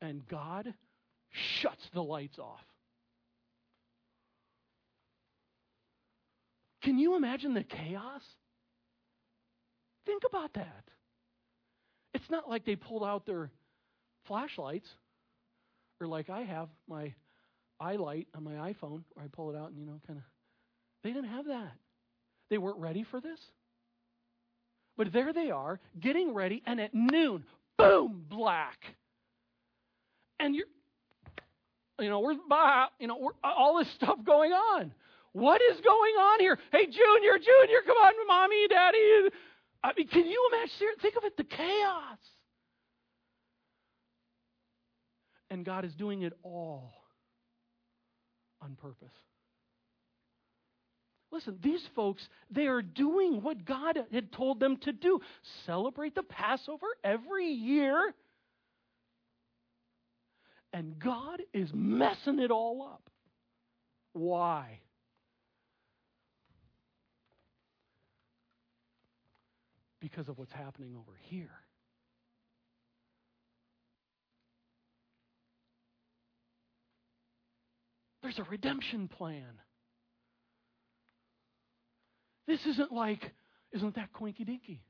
And 0.00 0.26
God 0.26 0.74
shuts 1.30 1.88
the 1.94 2.02
lights 2.02 2.38
off. 2.38 2.64
Can 6.82 6.98
you 6.98 7.14
imagine 7.14 7.54
the 7.54 7.62
chaos? 7.62 8.22
Think 10.06 10.22
about 10.26 10.54
that. 10.54 10.84
It's 12.14 12.30
not 12.30 12.48
like 12.48 12.64
they 12.64 12.74
pulled 12.74 13.04
out 13.04 13.26
their 13.26 13.50
flashlights, 14.24 14.88
or 16.00 16.08
like 16.08 16.30
I 16.30 16.40
have 16.40 16.68
my 16.88 17.14
iLight 17.80 18.26
on 18.34 18.44
my 18.44 18.72
iPhone, 18.72 19.02
where 19.12 19.24
I 19.24 19.28
pull 19.30 19.50
it 19.50 19.56
out 19.56 19.70
and, 19.70 19.78
you 19.78 19.86
know, 19.86 20.00
kind 20.06 20.18
of 20.18 20.24
they 21.02 21.12
didn't 21.12 21.30
have 21.30 21.46
that. 21.46 21.72
They 22.50 22.58
weren't 22.58 22.78
ready 22.78 23.04
for 23.04 23.20
this. 23.20 23.40
But 24.96 25.12
there 25.12 25.32
they 25.32 25.50
are, 25.50 25.80
getting 25.98 26.34
ready, 26.34 26.62
and 26.66 26.80
at 26.80 26.92
noon, 26.92 27.44
boom, 27.78 28.24
black. 28.28 28.78
And 30.38 30.54
you're, 30.54 30.66
you 31.98 32.10
know, 32.10 32.20
we're, 32.20 32.32
you 32.98 33.06
know, 33.06 33.16
we're, 33.18 33.32
all 33.42 33.78
this 33.78 33.90
stuff 33.92 34.18
going 34.24 34.52
on. 34.52 34.92
What 35.32 35.60
is 35.62 35.80
going 35.80 36.14
on 36.16 36.40
here? 36.40 36.58
Hey, 36.72 36.84
Junior, 36.86 37.38
Junior, 37.38 37.78
come 37.86 37.96
on, 37.96 38.12
mommy, 38.26 38.66
daddy. 38.68 39.30
I 39.82 39.92
mean, 39.96 40.08
can 40.08 40.26
you 40.26 40.50
imagine? 40.52 40.96
Think 41.00 41.16
of 41.16 41.24
it, 41.24 41.36
the 41.36 41.44
chaos. 41.44 42.18
And 45.50 45.64
God 45.64 45.84
is 45.84 45.94
doing 45.94 46.22
it 46.22 46.32
all 46.42 46.92
on 48.60 48.76
purpose. 48.76 49.08
Listen, 51.32 51.58
these 51.62 51.82
folks, 51.94 52.28
they 52.50 52.66
are 52.66 52.82
doing 52.82 53.40
what 53.42 53.64
God 53.64 53.98
had 54.12 54.32
told 54.32 54.58
them 54.58 54.76
to 54.78 54.92
do 54.92 55.20
celebrate 55.64 56.14
the 56.14 56.24
Passover 56.24 56.86
every 57.04 57.46
year. 57.46 58.14
And 60.72 60.98
God 60.98 61.42
is 61.52 61.70
messing 61.72 62.40
it 62.40 62.50
all 62.50 62.82
up. 62.82 63.10
Why? 64.12 64.80
Because 70.00 70.28
of 70.28 70.38
what's 70.38 70.52
happening 70.52 70.96
over 70.96 71.16
here. 71.20 71.50
There's 78.22 78.38
a 78.38 78.44
redemption 78.44 79.08
plan. 79.08 79.60
This 82.50 82.66
isn't 82.66 82.90
like, 82.90 83.30
isn't 83.70 83.94
that 83.94 84.12
quinky 84.12 84.42
dinky? 84.42 84.82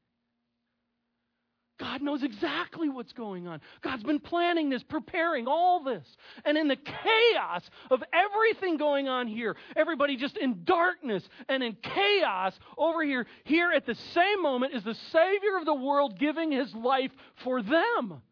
God 1.78 2.00
knows 2.00 2.22
exactly 2.22 2.88
what's 2.88 3.12
going 3.12 3.46
on. 3.46 3.60
God's 3.82 4.02
been 4.02 4.18
planning 4.18 4.70
this, 4.70 4.82
preparing 4.82 5.46
all 5.46 5.84
this. 5.84 6.06
And 6.46 6.56
in 6.56 6.68
the 6.68 6.76
chaos 6.76 7.62
of 7.90 8.02
everything 8.14 8.78
going 8.78 9.08
on 9.08 9.28
here, 9.28 9.56
everybody 9.76 10.16
just 10.16 10.38
in 10.38 10.64
darkness 10.64 11.22
and 11.50 11.62
in 11.62 11.76
chaos 11.82 12.58
over 12.78 13.04
here, 13.04 13.26
here 13.44 13.72
at 13.72 13.84
the 13.84 13.94
same 14.14 14.40
moment 14.40 14.72
is 14.74 14.82
the 14.82 14.96
Savior 15.12 15.58
of 15.58 15.66
the 15.66 15.74
world 15.74 16.18
giving 16.18 16.50
his 16.50 16.74
life 16.74 17.12
for 17.44 17.60
them. 17.60 17.74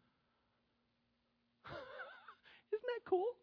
Isn't 2.73 2.83
that 2.83 3.05
cool? 3.05 3.38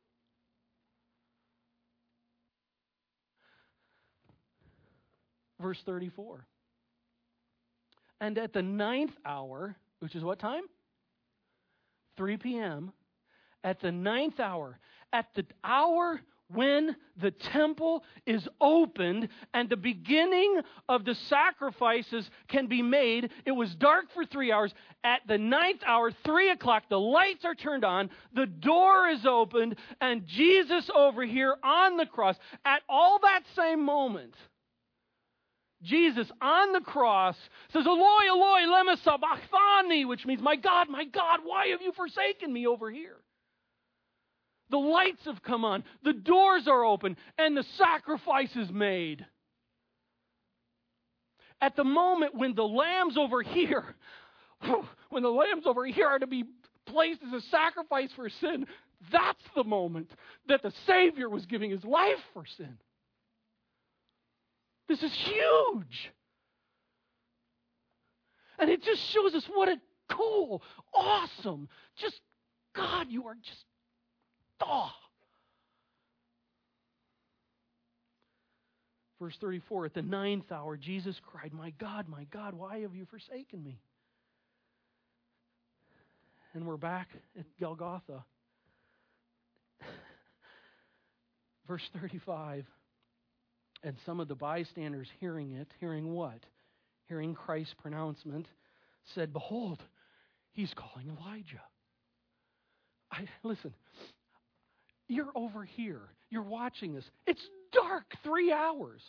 Verse 5.60 5.82
34. 5.86 6.46
And 8.22 8.38
at 8.38 8.54
the 8.54 8.62
ninth 8.62 9.15
hour, 9.26 9.76
which 10.00 10.15
is 10.15 10.24
what 10.24 10.39
time? 10.39 10.63
3 12.18 12.38
p.m. 12.38 12.91
At 13.63 13.82
the 13.82 13.91
ninth 13.91 14.39
hour, 14.39 14.80
at 15.12 15.28
the 15.36 15.46
hour 15.63 16.22
when 16.54 16.96
the 17.18 17.32
temple 17.32 18.04
is 18.26 18.48
opened 18.62 19.30
and 19.54 19.68
the 19.68 19.78
beginning 19.78 20.62
of 20.88 21.04
the 21.04 21.15
sacrifices 21.15 22.30
can 22.48 22.68
be 22.68 22.82
made. 22.82 23.32
It 23.46 23.52
was 23.52 23.74
dark 23.76 24.06
for 24.13 24.26
three 24.26 24.52
hours. 24.52 24.74
At 25.04 25.22
the 25.28 25.38
ninth 25.38 25.82
hour, 25.86 26.12
three 26.24 26.52
o'clock, 26.52 26.84
the 26.89 27.00
lights 27.00 27.46
are 27.46 27.56
turned 27.56 27.84
on, 27.84 28.10
the 28.34 28.46
door 28.46 29.08
is 29.10 29.26
opened, 29.26 29.76
and 30.02 30.26
Jesus 30.28 30.89
over 30.94 31.26
here 31.26 31.56
on 31.63 31.98
the 31.98 32.06
cross, 32.06 32.36
at 32.63 32.82
all 32.88 33.20
that 33.20 33.41
same 33.56 33.84
moment, 33.84 34.36
Jesus 35.86 36.30
on 36.41 36.74
the 36.74 36.82
cross 36.82 37.36
says, 37.71 37.86
Eloi, 37.86 38.28
Eloi, 38.30 38.62
lema 38.62 38.98
sabachthani, 39.04 40.06
which 40.06 40.26
means, 40.26 40.41
My 40.41 40.56
God, 40.56 40.89
my 40.89 41.06
God, 41.06 41.39
why 41.43 41.67
have 41.67 41.82
you 41.82 41.91
forsaken 41.93 42.52
me 42.52 42.67
over 42.67 42.89
here? 42.89 43.17
The 44.69 44.78
lights 44.78 45.24
have 45.26 45.43
come 45.43 45.63
on, 45.63 45.84
the 46.04 46.13
doors 46.13 46.67
are 46.67 46.84
open, 46.84 47.17
and 47.38 47.56
the 47.56 47.65
sacrifice 47.78 48.56
is 48.56 48.69
made. 48.71 49.26
At 51.62 51.76
the 51.76 51.84
moment 51.84 52.36
when 52.36 52.56
the 52.56 52.63
lambs 52.63 53.17
over 53.17 53.41
here, 53.41 53.95
when 55.10 55.24
the 55.24 55.30
lambs 55.30 55.65
over 55.65 55.86
here 55.86 56.08
are 56.08 56.19
to 56.19 56.28
be 56.28 56.45
placed 56.86 57.21
as 57.24 57.34
a 57.34 57.41
sacrifice 57.50 58.10
for 58.15 58.30
sin, 58.30 58.65
that's 59.12 59.43
the 59.56 59.63
moment 59.63 60.10
that 60.48 60.62
the 60.62 60.74
Savior 60.88 61.30
was 61.30 61.45
giving 61.45 61.71
his 61.71 61.84
life 61.84 62.19
for 62.34 62.43
sin. 62.58 62.78
This 64.88 65.02
is 65.02 65.12
huge. 65.13 66.12
And 68.60 68.69
it 68.69 68.84
just 68.84 69.02
shows 69.12 69.34
us 69.34 69.43
what 69.54 69.69
a 69.69 69.78
cool, 70.10 70.62
awesome, 70.93 71.67
just 71.98 72.19
God, 72.76 73.08
you 73.10 73.28
are 73.28 73.36
just, 73.36 73.65
oh. 74.62 74.89
Verse 79.19 79.36
34 79.39 79.86
At 79.86 79.93
the 79.93 80.02
ninth 80.02 80.52
hour, 80.52 80.78
Jesus 80.78 81.19
cried, 81.26 81.54
My 81.54 81.71
God, 81.80 82.08
my 82.08 82.26
God, 82.26 82.54
why 82.54 82.80
have 82.80 82.93
you 82.93 83.06
forsaken 83.06 83.63
me? 83.63 83.80
And 86.54 86.65
we're 86.65 86.78
back 86.78 87.08
at 87.38 87.45
Golgotha. 87.60 88.24
Verse 91.67 91.89
35 92.00 92.65
and 93.86 93.95
some 94.06 94.19
of 94.19 94.28
the 94.28 94.36
bystanders 94.36 95.08
hearing 95.19 95.54
it, 95.54 95.67
hearing 95.80 96.12
what? 96.12 96.39
Hearing 97.08 97.36
Christ's 97.36 97.76
pronouncement, 97.76 98.48
said, 99.13 99.32
Behold, 99.32 99.82
he's 100.52 100.74
calling 100.76 101.08
Elijah. 101.08 101.62
I, 103.12 103.26
listen, 103.43 103.74
you're 105.08 105.32
over 105.36 105.63
here. 105.63 106.02
You're 106.32 106.41
watching 106.41 106.93
this. 106.93 107.06
It's 107.28 107.48
dark 107.71 108.06
three 108.24 108.52
hours. 108.52 109.02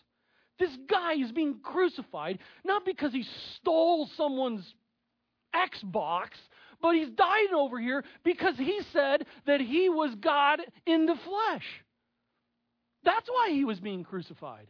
This 0.58 0.76
guy 0.88 1.14
is 1.14 1.32
being 1.32 1.60
crucified 1.62 2.38
not 2.64 2.84
because 2.84 3.12
he 3.12 3.24
stole 3.56 4.08
someone's 4.16 4.74
Xbox, 5.54 6.28
but 6.82 6.94
he's 6.94 7.10
dying 7.10 7.54
over 7.54 7.80
here 7.80 8.04
because 8.24 8.56
he 8.58 8.80
said 8.92 9.24
that 9.46 9.60
he 9.60 9.88
was 9.88 10.14
God 10.20 10.60
in 10.86 11.06
the 11.06 11.14
flesh. 11.14 11.64
That's 13.06 13.28
why 13.30 13.50
he 13.52 13.64
was 13.64 13.80
being 13.80 14.04
crucified. 14.04 14.66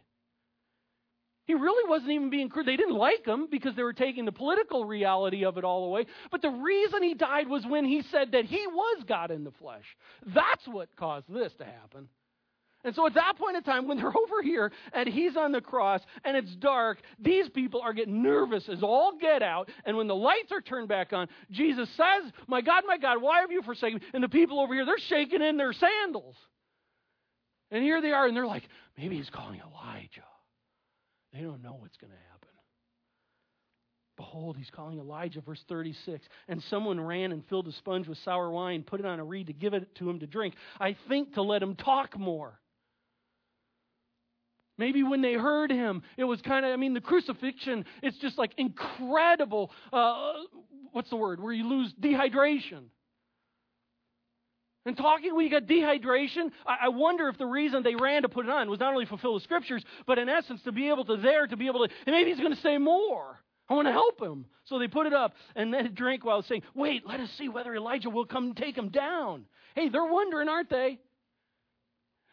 He 1.46 1.54
really 1.54 1.88
wasn't 1.88 2.10
even 2.10 2.28
being 2.28 2.48
crucified. 2.48 2.74
They 2.74 2.76
didn't 2.76 2.96
like 2.96 3.24
him 3.24 3.48
because 3.50 3.74
they 3.74 3.82
were 3.82 3.92
taking 3.92 4.26
the 4.26 4.32
political 4.32 4.84
reality 4.84 5.44
of 5.44 5.56
it 5.58 5.64
all 5.64 5.86
away. 5.86 6.06
But 6.30 6.42
the 6.42 6.50
reason 6.50 7.02
he 7.02 7.14
died 7.14 7.48
was 7.48 7.64
when 7.64 7.84
he 7.84 8.02
said 8.02 8.32
that 8.32 8.44
he 8.44 8.66
was 8.66 9.04
God 9.08 9.30
in 9.30 9.42
the 9.42 9.52
flesh. 9.52 9.84
That's 10.26 10.66
what 10.66 10.94
caused 10.96 11.32
this 11.32 11.52
to 11.54 11.64
happen. 11.64 12.08
And 12.84 12.94
so 12.94 13.06
at 13.06 13.14
that 13.14 13.38
point 13.38 13.56
in 13.56 13.62
time, 13.62 13.88
when 13.88 13.96
they're 13.96 14.08
over 14.16 14.42
here 14.42 14.70
and 14.92 15.08
he's 15.08 15.36
on 15.36 15.52
the 15.52 15.62
cross 15.62 16.02
and 16.24 16.36
it's 16.36 16.54
dark, 16.56 16.98
these 17.18 17.48
people 17.48 17.80
are 17.80 17.94
getting 17.94 18.22
nervous 18.22 18.68
as 18.68 18.82
all 18.82 19.16
get 19.18 19.42
out. 19.42 19.70
And 19.86 19.96
when 19.96 20.08
the 20.08 20.14
lights 20.14 20.52
are 20.52 20.60
turned 20.60 20.88
back 20.88 21.12
on, 21.14 21.28
Jesus 21.50 21.88
says, 21.96 22.30
My 22.48 22.60
God, 22.60 22.84
my 22.86 22.98
God, 22.98 23.22
why 23.22 23.40
have 23.40 23.50
you 23.50 23.62
forsaken 23.62 24.00
me? 24.00 24.06
And 24.12 24.22
the 24.22 24.28
people 24.28 24.60
over 24.60 24.74
here, 24.74 24.84
they're 24.84 24.98
shaking 24.98 25.42
in 25.42 25.56
their 25.56 25.72
sandals. 25.72 26.36
And 27.70 27.82
here 27.82 28.00
they 28.00 28.12
are, 28.12 28.26
and 28.26 28.36
they're 28.36 28.46
like, 28.46 28.68
Maybe 28.96 29.16
he's 29.16 29.30
calling 29.30 29.60
Elijah. 29.60 30.24
They 31.32 31.40
don't 31.40 31.62
know 31.62 31.76
what's 31.78 31.96
going 31.98 32.12
to 32.12 32.18
happen. 32.30 32.48
Behold, 34.16 34.56
he's 34.56 34.70
calling 34.70 34.98
Elijah, 34.98 35.42
verse 35.42 35.62
36. 35.68 36.26
And 36.48 36.62
someone 36.70 36.98
ran 36.98 37.32
and 37.32 37.46
filled 37.48 37.68
a 37.68 37.72
sponge 37.72 38.08
with 38.08 38.16
sour 38.24 38.50
wine, 38.50 38.82
put 38.82 39.00
it 39.00 39.06
on 39.06 39.20
a 39.20 39.24
reed 39.24 39.48
to 39.48 39.52
give 39.52 39.74
it 39.74 39.94
to 39.96 40.08
him 40.08 40.20
to 40.20 40.26
drink. 40.26 40.54
I 40.80 40.96
think 41.08 41.34
to 41.34 41.42
let 41.42 41.62
him 41.62 41.74
talk 41.74 42.18
more. 42.18 42.58
Maybe 44.78 45.02
when 45.02 45.20
they 45.20 45.34
heard 45.34 45.70
him, 45.70 46.02
it 46.16 46.24
was 46.24 46.40
kind 46.42 46.64
of, 46.64 46.72
I 46.72 46.76
mean, 46.76 46.94
the 46.94 47.00
crucifixion, 47.00 47.84
it's 48.02 48.16
just 48.18 48.38
like 48.38 48.52
incredible. 48.56 49.70
Uh, 49.92 50.32
what's 50.92 51.10
the 51.10 51.16
word? 51.16 51.40
Where 51.40 51.52
you 51.52 51.68
lose 51.68 51.92
dehydration. 52.00 52.84
And 54.86 54.96
talking, 54.96 55.34
when 55.34 55.44
you 55.44 55.50
got 55.50 55.64
dehydration, 55.64 56.52
I, 56.64 56.76
I 56.82 56.88
wonder 56.88 57.28
if 57.28 57.36
the 57.36 57.46
reason 57.46 57.82
they 57.82 57.96
ran 57.96 58.22
to 58.22 58.28
put 58.28 58.46
it 58.46 58.50
on 58.50 58.70
was 58.70 58.78
not 58.78 58.92
only 58.92 59.04
fulfill 59.04 59.34
the 59.34 59.40
scriptures, 59.40 59.84
but 60.06 60.18
in 60.18 60.28
essence 60.28 60.62
to 60.62 60.72
be 60.72 60.88
able 60.88 61.04
to 61.06 61.16
there, 61.16 61.46
to 61.48 61.56
be 61.56 61.66
able 61.66 61.86
to, 61.86 61.92
and 62.06 62.14
maybe 62.14 62.30
he's 62.30 62.38
going 62.38 62.54
to 62.54 62.60
say 62.60 62.78
more. 62.78 63.40
I 63.68 63.74
want 63.74 63.88
to 63.88 63.92
help 63.92 64.22
him. 64.22 64.46
So 64.66 64.78
they 64.78 64.86
put 64.86 65.06
it 65.06 65.12
up 65.12 65.34
and 65.56 65.74
then 65.74 65.92
drink 65.94 66.24
while 66.24 66.42
saying, 66.42 66.62
Wait, 66.72 67.04
let 67.04 67.18
us 67.18 67.28
see 67.36 67.48
whether 67.48 67.74
Elijah 67.74 68.10
will 68.10 68.26
come 68.26 68.44
and 68.44 68.56
take 68.56 68.78
him 68.78 68.90
down. 68.90 69.44
Hey, 69.74 69.88
they're 69.88 70.06
wondering, 70.06 70.48
aren't 70.48 70.70
they? 70.70 71.00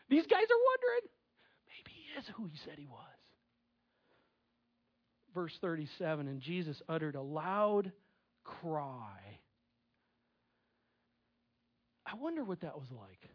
These 0.09 0.27
guys 0.27 0.43
are 0.43 0.63
wondering 0.71 1.09
Maybe 1.67 1.91
he 1.91 2.19
is 2.19 2.25
who 2.35 2.45
he 2.45 2.57
said 2.63 2.77
he 2.77 2.85
was. 2.85 2.99
Verse 5.33 5.57
37 5.59 6.27
And 6.27 6.39
Jesus 6.39 6.79
uttered 6.87 7.15
a 7.15 7.21
loud 7.21 7.91
cry. 8.43 9.39
I 12.13 12.15
wonder 12.15 12.43
what 12.43 12.61
that 12.61 12.75
was 12.75 12.87
like. 12.91 13.29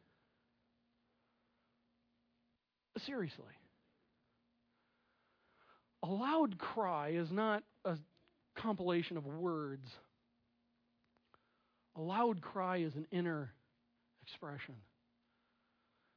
Seriously. 3.05 3.45
A 6.05 6.07
loud 6.07 6.59
cry 6.59 7.09
is 7.11 7.33
not 7.33 7.65
a 7.85 7.97
compilation 8.57 9.17
of 9.17 9.27
words. 9.27 9.89
A 11.97 12.01
loud 12.01 12.41
cry 12.41 12.79
is 12.79 12.95
an 12.95 13.07
inner 13.11 13.53
expression. 14.23 14.77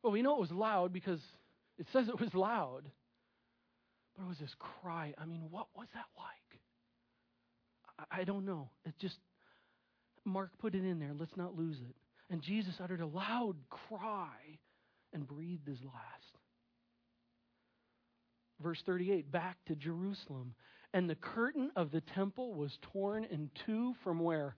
Well, 0.03 0.11
we 0.11 0.21
know 0.21 0.35
it 0.35 0.41
was 0.41 0.51
loud 0.51 0.93
because 0.93 1.19
it 1.79 1.87
says 1.91 2.09
it 2.09 2.19
was 2.19 2.33
loud, 2.35 2.83
but 4.15 4.23
it 4.23 4.27
was 4.27 4.37
this 4.37 4.55
cry. 4.59 5.15
I 5.17 5.25
mean, 5.25 5.47
what 5.49 5.67
was 5.75 5.87
that 5.95 6.05
like? 6.15 6.61
I, 8.11 8.21
I 8.21 8.23
don't 8.23 8.45
know. 8.45 8.69
It 8.85 8.93
just, 8.99 9.17
Mark 10.25 10.51
put 10.59 10.75
it 10.75 10.85
in 10.85 10.99
there. 10.99 11.13
Let's 11.17 11.35
not 11.35 11.57
lose 11.57 11.77
it. 11.77 11.95
And 12.31 12.41
Jesus 12.41 12.75
uttered 12.81 13.01
a 13.01 13.05
loud 13.05 13.57
cry 13.69 14.57
and 15.13 15.27
breathed 15.27 15.67
his 15.67 15.83
last. 15.83 16.37
Verse 18.63 18.81
38 18.85 19.29
back 19.29 19.57
to 19.67 19.75
Jerusalem. 19.75 20.55
And 20.93 21.09
the 21.09 21.15
curtain 21.15 21.71
of 21.75 21.91
the 21.91 22.01
temple 22.01 22.53
was 22.53 22.77
torn 22.93 23.25
in 23.25 23.49
two 23.65 23.95
from 24.03 24.19
where? 24.21 24.55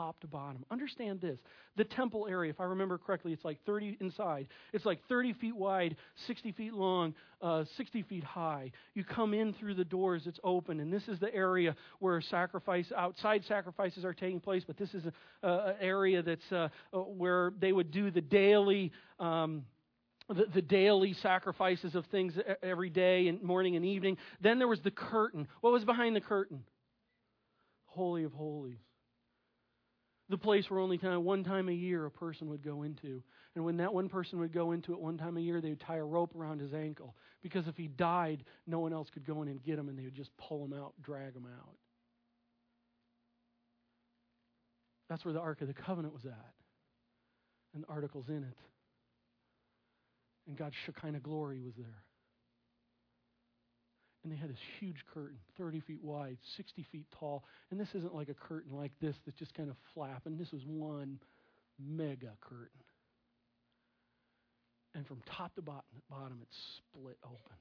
Top 0.00 0.18
to 0.20 0.26
bottom. 0.26 0.64
Understand 0.70 1.20
this. 1.20 1.38
The 1.76 1.84
temple 1.84 2.26
area, 2.28 2.50
if 2.50 2.58
I 2.58 2.64
remember 2.64 2.96
correctly, 2.96 3.34
it's 3.34 3.44
like 3.44 3.58
30 3.66 3.98
inside. 4.00 4.48
It's 4.72 4.86
like 4.86 4.98
30 5.10 5.34
feet 5.34 5.54
wide, 5.54 5.96
60 6.26 6.52
feet 6.52 6.72
long, 6.72 7.14
uh, 7.42 7.64
60 7.76 8.02
feet 8.04 8.24
high. 8.24 8.72
You 8.94 9.04
come 9.04 9.34
in 9.34 9.52
through 9.52 9.74
the 9.74 9.84
doors, 9.84 10.22
it's 10.26 10.40
open, 10.42 10.80
and 10.80 10.90
this 10.90 11.06
is 11.06 11.18
the 11.18 11.32
area 11.34 11.76
where 11.98 12.18
sacrifice, 12.22 12.90
outside 12.96 13.44
sacrifices 13.44 14.02
are 14.06 14.14
taking 14.14 14.40
place, 14.40 14.62
but 14.66 14.78
this 14.78 14.94
is 14.94 15.04
an 15.42 15.74
area 15.82 16.22
that's 16.22 16.50
uh, 16.50 16.68
uh, 16.94 16.98
where 16.98 17.52
they 17.60 17.72
would 17.72 17.90
do 17.90 18.10
the 18.10 18.22
daily. 18.22 18.92
Um, 19.18 19.66
the, 20.30 20.46
the, 20.54 20.62
daily 20.62 21.12
sacrifices 21.14 21.96
of 21.96 22.06
things 22.06 22.34
every 22.62 22.88
day 22.88 23.26
and 23.26 23.42
morning 23.42 23.74
and 23.74 23.84
evening. 23.84 24.16
Then 24.40 24.60
there 24.60 24.68
was 24.68 24.80
the 24.80 24.92
curtain. 24.92 25.48
What 25.60 25.72
was 25.72 25.84
behind 25.84 26.14
the 26.14 26.20
curtain? 26.20 26.62
Holy 27.86 28.22
of 28.22 28.32
Holies 28.32 28.78
the 30.30 30.38
place 30.38 30.70
where 30.70 30.78
only 30.78 30.96
time, 30.96 31.24
one 31.24 31.42
time 31.42 31.68
a 31.68 31.72
year 31.72 32.06
a 32.06 32.10
person 32.10 32.48
would 32.48 32.62
go 32.62 32.84
into. 32.84 33.20
And 33.56 33.64
when 33.64 33.78
that 33.78 33.92
one 33.92 34.08
person 34.08 34.38
would 34.38 34.52
go 34.52 34.70
into 34.70 34.92
it 34.92 35.00
one 35.00 35.18
time 35.18 35.36
a 35.36 35.40
year, 35.40 35.60
they 35.60 35.70
would 35.70 35.80
tie 35.80 35.96
a 35.96 36.04
rope 36.04 36.36
around 36.36 36.60
his 36.60 36.72
ankle. 36.72 37.16
Because 37.42 37.66
if 37.66 37.76
he 37.76 37.88
died, 37.88 38.44
no 38.64 38.78
one 38.78 38.92
else 38.92 39.08
could 39.12 39.26
go 39.26 39.42
in 39.42 39.48
and 39.48 39.60
get 39.60 39.76
him, 39.76 39.88
and 39.88 39.98
they 39.98 40.04
would 40.04 40.14
just 40.14 40.30
pull 40.36 40.64
him 40.64 40.72
out, 40.72 40.94
drag 41.02 41.34
him 41.34 41.46
out. 41.46 41.74
That's 45.08 45.24
where 45.24 45.34
the 45.34 45.40
Ark 45.40 45.60
of 45.62 45.66
the 45.66 45.74
Covenant 45.74 46.14
was 46.14 46.24
at. 46.24 46.54
And 47.74 47.82
the 47.82 47.88
articles 47.88 48.28
in 48.28 48.44
it. 48.44 48.56
And 50.46 50.56
God's 50.56 50.76
Shekinah 50.86 51.20
glory 51.20 51.60
was 51.60 51.74
there. 51.76 52.04
And 54.22 54.32
they 54.32 54.36
had 54.36 54.50
this 54.50 54.58
huge 54.78 55.04
curtain, 55.12 55.38
30 55.56 55.80
feet 55.80 56.02
wide, 56.02 56.36
60 56.56 56.84
feet 56.92 57.06
tall. 57.18 57.44
And 57.70 57.80
this 57.80 57.88
isn't 57.94 58.14
like 58.14 58.28
a 58.28 58.34
curtain 58.34 58.76
like 58.76 58.92
this 59.00 59.16
that's 59.24 59.38
just 59.38 59.54
kind 59.54 59.70
of 59.70 59.76
flapping. 59.94 60.36
This 60.36 60.52
was 60.52 60.62
one 60.66 61.18
mega 61.78 62.32
curtain. 62.40 62.84
And 64.94 65.06
from 65.06 65.22
top 65.24 65.54
to 65.54 65.62
bottom, 65.62 66.02
bottom 66.10 66.38
it 66.42 66.48
split 66.50 67.16
open 67.24 67.56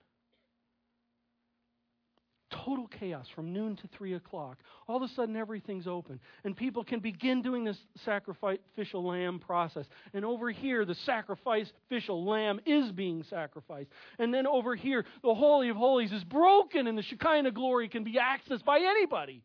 total 2.50 2.88
chaos 2.88 3.28
from 3.36 3.54
noon 3.54 3.76
to 3.78 3.88
3 3.88 4.14
o'clock. 4.14 4.58
All 4.88 4.98
of 4.98 5.04
a 5.04 5.08
sudden, 5.14 5.36
everything's 5.36 5.88
open. 5.88 6.20
And 6.44 6.56
people 6.56 6.84
can 6.84 7.00
begin 7.00 7.42
doing 7.42 7.64
this 7.64 7.78
sacrificial 8.06 9.06
lamb 9.06 9.40
process. 9.40 9.86
And 10.14 10.26
over 10.26 10.50
here, 10.52 10.86
the 10.86 10.96
sacrificial 10.96 12.26
lamb 12.26 12.60
is 12.66 12.92
being 12.92 13.24
sacrificed. 13.24 13.90
And 14.18 14.34
then 14.34 14.48
over 14.48 14.76
here, 14.76 15.06
the 15.24 15.34
Holy 15.34 15.70
of 15.70 15.78
Holies 15.78 16.12
is 16.12 16.24
broken, 16.24 16.88
and 16.88 16.98
the 16.98 17.04
Shekinah 17.04 17.52
glory 17.52 17.90
can 17.90 18.04
be 18.04 18.14
accessed 18.16 18.66
by 18.66 18.80
anybody. 18.80 19.44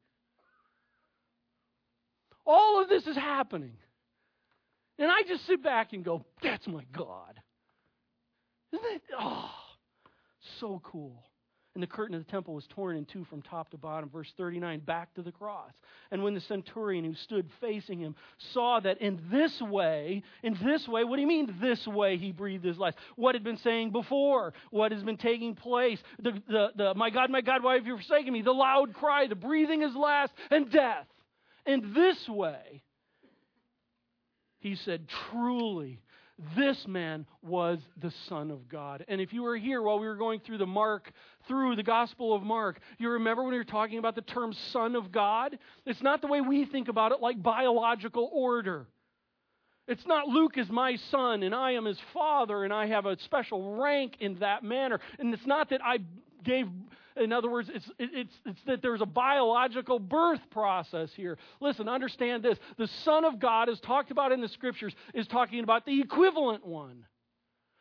All 2.46 2.82
of 2.82 2.88
this 2.88 3.06
is 3.06 3.16
happening. 3.16 3.76
And 4.98 5.10
I 5.10 5.22
just 5.26 5.46
sit 5.46 5.62
back 5.62 5.92
and 5.92 6.04
go, 6.04 6.24
that's 6.42 6.66
my 6.66 6.84
God. 6.92 7.40
Isn't 8.72 8.84
it? 8.86 9.02
Oh, 9.18 9.50
so 10.60 10.80
cool 10.84 11.24
and 11.74 11.82
the 11.82 11.88
curtain 11.88 12.14
of 12.14 12.24
the 12.24 12.30
temple 12.30 12.54
was 12.54 12.66
torn 12.68 12.96
in 12.96 13.04
two 13.04 13.24
from 13.24 13.42
top 13.42 13.70
to 13.70 13.76
bottom. 13.76 14.08
Verse 14.08 14.32
39, 14.36 14.80
back 14.80 15.12
to 15.14 15.22
the 15.22 15.32
cross. 15.32 15.72
And 16.12 16.22
when 16.22 16.34
the 16.34 16.40
centurion 16.40 17.04
who 17.04 17.14
stood 17.14 17.50
facing 17.60 17.98
him 17.98 18.14
saw 18.52 18.78
that 18.80 19.00
in 19.00 19.20
this 19.30 19.60
way, 19.60 20.22
in 20.44 20.56
this 20.62 20.86
way, 20.86 21.02
what 21.02 21.16
do 21.16 21.22
you 21.22 21.26
mean 21.26 21.52
this 21.60 21.84
way 21.86 22.16
he 22.16 22.30
breathed 22.30 22.64
his 22.64 22.78
last? 22.78 22.96
What 23.16 23.34
had 23.34 23.42
been 23.42 23.56
saying 23.58 23.90
before? 23.90 24.54
What 24.70 24.92
has 24.92 25.02
been 25.02 25.16
taking 25.16 25.56
place? 25.56 25.98
The, 26.22 26.32
the, 26.46 26.68
the, 26.76 26.94
my 26.94 27.10
God, 27.10 27.30
my 27.30 27.40
God, 27.40 27.64
why 27.64 27.74
have 27.74 27.86
you 27.86 27.96
forsaken 27.96 28.32
me? 28.32 28.42
The 28.42 28.52
loud 28.52 28.94
cry, 28.94 29.26
the 29.26 29.34
breathing 29.34 29.80
his 29.80 29.96
last, 29.96 30.32
and 30.52 30.70
death. 30.70 31.06
In 31.66 31.92
this 31.92 32.28
way, 32.28 32.82
he 34.60 34.76
said, 34.76 35.08
truly, 35.30 36.00
this 36.56 36.86
man 36.88 37.26
was 37.42 37.78
the 37.98 38.12
Son 38.28 38.50
of 38.50 38.68
God. 38.68 39.04
And 39.08 39.20
if 39.20 39.32
you 39.32 39.42
were 39.42 39.56
here 39.56 39.82
while 39.82 39.98
we 39.98 40.06
were 40.06 40.16
going 40.16 40.40
through 40.40 40.58
the 40.58 40.66
Mark, 40.66 41.12
through 41.46 41.76
the 41.76 41.82
Gospel 41.82 42.34
of 42.34 42.42
Mark, 42.42 42.80
you 42.98 43.08
remember 43.10 43.42
when 43.42 43.52
we 43.52 43.58
were 43.58 43.64
talking 43.64 43.98
about 43.98 44.14
the 44.16 44.22
term 44.22 44.52
Son 44.52 44.96
of 44.96 45.12
God? 45.12 45.58
It's 45.86 46.02
not 46.02 46.20
the 46.20 46.26
way 46.26 46.40
we 46.40 46.64
think 46.64 46.88
about 46.88 47.12
it 47.12 47.20
like 47.20 47.40
biological 47.40 48.28
order. 48.32 48.88
It's 49.86 50.06
not 50.06 50.26
Luke 50.26 50.56
is 50.56 50.70
my 50.70 50.96
son 50.96 51.42
and 51.42 51.54
I 51.54 51.72
am 51.72 51.84
his 51.84 51.98
father 52.14 52.64
and 52.64 52.72
I 52.72 52.86
have 52.86 53.04
a 53.04 53.18
special 53.20 53.76
rank 53.76 54.16
in 54.18 54.36
that 54.36 54.64
manner. 54.64 54.98
And 55.18 55.32
it's 55.34 55.46
not 55.46 55.70
that 55.70 55.84
I 55.84 55.98
gave 56.42 56.68
in 57.16 57.32
other 57.32 57.50
words, 57.50 57.70
it's, 57.72 57.88
it's, 57.98 58.34
it's 58.44 58.60
that 58.66 58.82
there's 58.82 59.00
a 59.00 59.06
biological 59.06 59.98
birth 59.98 60.40
process 60.50 61.10
here. 61.14 61.38
Listen, 61.60 61.88
understand 61.88 62.42
this. 62.42 62.58
The 62.76 62.88
Son 63.04 63.24
of 63.24 63.38
God, 63.38 63.68
as 63.68 63.80
talked 63.80 64.10
about 64.10 64.32
in 64.32 64.40
the 64.40 64.48
Scriptures, 64.48 64.94
is 65.14 65.26
talking 65.26 65.60
about 65.60 65.86
the 65.86 66.00
equivalent 66.00 66.66
one, 66.66 67.06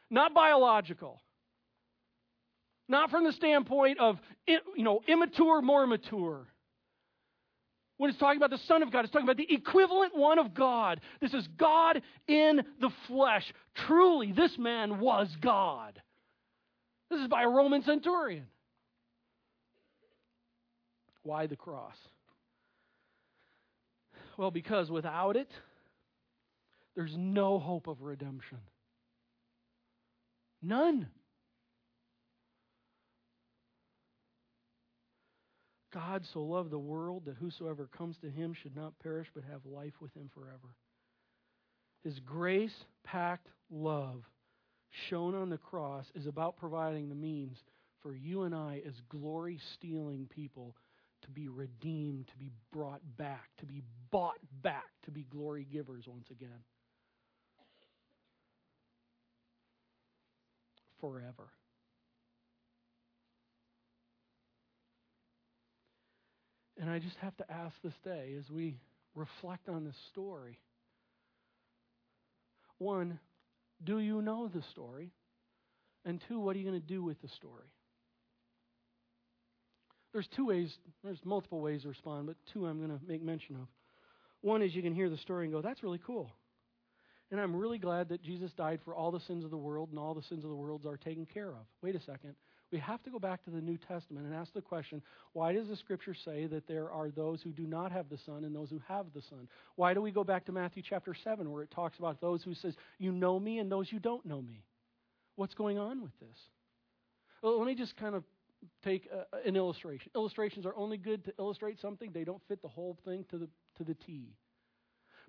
not 0.10 0.34
biological. 0.34 1.20
Not 2.90 3.10
from 3.10 3.24
the 3.24 3.32
standpoint 3.32 4.00
of, 4.00 4.20
you 4.46 4.84
know, 4.84 5.02
immature, 5.08 5.62
more 5.62 5.88
mature. 5.88 6.46
When 7.98 8.10
it's 8.10 8.20
talking 8.20 8.38
about 8.38 8.50
the 8.50 8.64
Son 8.68 8.84
of 8.84 8.92
God, 8.92 9.06
it's 9.06 9.12
talking 9.14 9.26
about 9.26 9.38
the 9.38 9.52
equivalent 9.52 10.16
one 10.16 10.38
of 10.38 10.54
God. 10.54 11.00
This 11.22 11.34
is 11.34 11.48
God 11.58 12.02
in 12.28 12.62
the 12.82 12.90
flesh. 13.08 13.52
Truly, 13.88 14.34
this 14.34 14.58
man 14.58 15.00
was 15.00 15.34
God. 15.40 16.02
This 17.10 17.22
is 17.22 17.28
by 17.28 17.44
a 17.44 17.48
Roman 17.48 17.84
centurion. 17.84 18.48
Why 21.24 21.48
the 21.48 21.56
cross? 21.56 21.96
Well, 24.38 24.52
because 24.52 24.92
without 24.92 25.36
it, 25.36 25.50
there's 26.96 27.16
no 27.18 27.60
hope 27.60 27.88
of 27.88 28.02
redemption. 28.02 28.60
None. 30.62 31.08
God 35.94 36.24
so 36.34 36.42
loved 36.42 36.72
the 36.72 36.80
world 36.80 37.24
that 37.26 37.36
whosoever 37.36 37.88
comes 37.96 38.18
to 38.18 38.30
him 38.30 38.54
should 38.54 38.76
not 38.76 38.98
perish 39.00 39.28
but 39.34 39.44
have 39.44 39.62
life 39.66 39.94
with 40.02 40.14
him 40.16 40.30
forever. 40.34 40.76
His 42.04 42.20
grace 42.20 42.74
packed 43.04 43.48
love 43.70 44.24
shown 45.10 45.36
on 45.36 45.50
the 45.50 45.58
cross 45.58 46.06
is 46.16 46.26
about 46.26 46.58
providing 46.58 47.10
the 47.10 47.16
means 47.16 47.58
for 48.02 48.16
you 48.16 48.44
and 48.44 48.54
I, 48.54 48.82
as 48.86 48.94
glory 49.10 49.60
stealing 49.76 50.28
people, 50.34 50.76
to 51.24 51.30
be 51.30 51.48
redeemed, 51.48 52.28
to 52.28 52.38
be 52.38 52.52
brought 52.72 53.02
back, 53.18 53.50
to 53.60 53.66
be 53.66 53.82
bought 54.12 54.40
back, 54.62 54.90
to 55.06 55.12
be 55.12 55.24
glory 55.24 55.66
givers 55.72 56.06
once 56.08 56.30
again. 56.30 56.64
Forever. 61.02 61.50
And 66.80 66.90
I 66.90 67.00
just 67.00 67.18
have 67.18 67.36
to 67.38 67.52
ask 67.52 67.76
this 67.84 67.94
day 68.04 68.36
as 68.40 68.50
we 68.50 68.78
reflect 69.16 69.70
on 69.70 69.86
this 69.86 69.96
story 70.12 70.60
one, 72.84 73.20
do 73.84 74.00
you 74.00 74.22
know 74.22 74.50
the 74.54 74.62
story? 74.72 75.12
And 76.06 76.22
two, 76.28 76.40
what 76.40 76.56
are 76.56 76.60
you 76.60 76.66
going 76.66 76.82
to 76.82 76.86
do 76.86 77.04
with 77.04 77.22
the 77.22 77.30
story? 77.30 77.72
There's 80.14 80.28
two 80.36 80.46
ways, 80.46 80.78
there's 81.04 81.20
multiple 81.26 81.60
ways 81.60 81.82
to 81.82 81.90
respond, 81.90 82.28
but 82.28 82.36
two 82.54 82.68
I'm 82.68 82.78
going 82.78 82.98
to 82.98 83.04
make 83.06 83.22
mention 83.22 83.56
of. 83.56 83.68
One 84.42 84.62
is 84.62 84.76
you 84.76 84.84
can 84.84 84.94
hear 84.94 85.10
the 85.10 85.18
story 85.18 85.46
and 85.46 85.54
go, 85.54 85.62
that's 85.62 85.84
really 85.84 86.00
cool. 86.06 86.32
And 87.32 87.42
I'm 87.42 87.56
really 87.56 87.80
glad 87.80 88.10
that 88.10 88.22
Jesus 88.22 88.52
died 88.52 88.80
for 88.86 88.94
all 88.94 89.10
the 89.10 89.20
sins 89.22 89.44
of 89.44 89.50
the 89.50 89.58
world 89.58 89.90
and 89.90 89.98
all 89.98 90.14
the 90.14 90.22
sins 90.22 90.44
of 90.44 90.52
the 90.52 90.56
world 90.56 90.86
are 90.86 90.98
taken 90.98 91.26
care 91.26 91.50
of. 91.50 91.66
Wait 91.82 91.96
a 91.96 92.00
second. 92.02 92.36
We 92.72 92.78
have 92.80 93.02
to 93.04 93.10
go 93.10 93.18
back 93.18 93.44
to 93.46 93.50
the 93.50 93.62
New 93.62 93.78
Testament 93.78 94.26
and 94.26 94.36
ask 94.36 94.54
the 94.54 94.62
question 94.62 95.02
why 95.34 95.54
does 95.54 95.68
the 95.68 95.76
Scripture 95.76 96.14
say 96.14 96.46
that 96.48 96.68
there 96.68 96.92
are 96.92 97.10
those 97.10 97.42
who 97.42 97.52
do 97.52 97.66
not 97.66 97.92
have 97.92 98.10
the 98.10 98.18
Son 98.26 98.44
and 98.44 98.56
those 98.56 98.70
who 98.70 98.82
have 98.88 99.08
the 99.16 99.22
Son? 99.22 99.48
Why 99.76 99.94
do 99.94 100.02
we 100.02 100.12
go 100.12 100.24
back 100.24 100.46
to 100.46 100.52
Matthew 100.52 100.84
chapter 100.88 101.16
7 101.24 101.50
where 101.52 101.64
it 101.64 101.72
talks 101.72 101.98
about 101.98 102.20
those 102.20 102.44
who 102.44 102.54
says, 102.54 102.76
You 103.00 103.12
know 103.12 103.40
me 103.40 103.60
and 103.60 103.72
those 103.72 103.92
you 103.92 104.00
don't 104.00 104.26
know 104.26 104.42
me? 104.42 104.64
What's 105.36 105.54
going 105.56 105.80
on 105.80 106.02
with 106.02 106.20
this? 106.20 106.38
Well, 107.42 107.58
let 107.58 107.68
me 107.68 107.76
just 107.76 107.98
kind 107.98 108.16
of 108.16 108.24
take 108.84 109.10
an 109.46 109.56
illustration. 109.56 110.12
Illustrations 110.16 110.66
are 110.66 110.76
only 110.76 110.98
good 110.98 111.26
to 111.26 111.34
illustrate 111.40 111.80
something, 111.80 112.12
they 112.14 112.24
don't 112.24 112.42
fit 112.48 112.62
the 112.62 112.68
whole 112.68 112.98
thing 113.06 113.26
to 113.30 113.38
the, 113.38 113.50
to 113.78 113.84
the 113.84 113.94
T. 113.94 114.36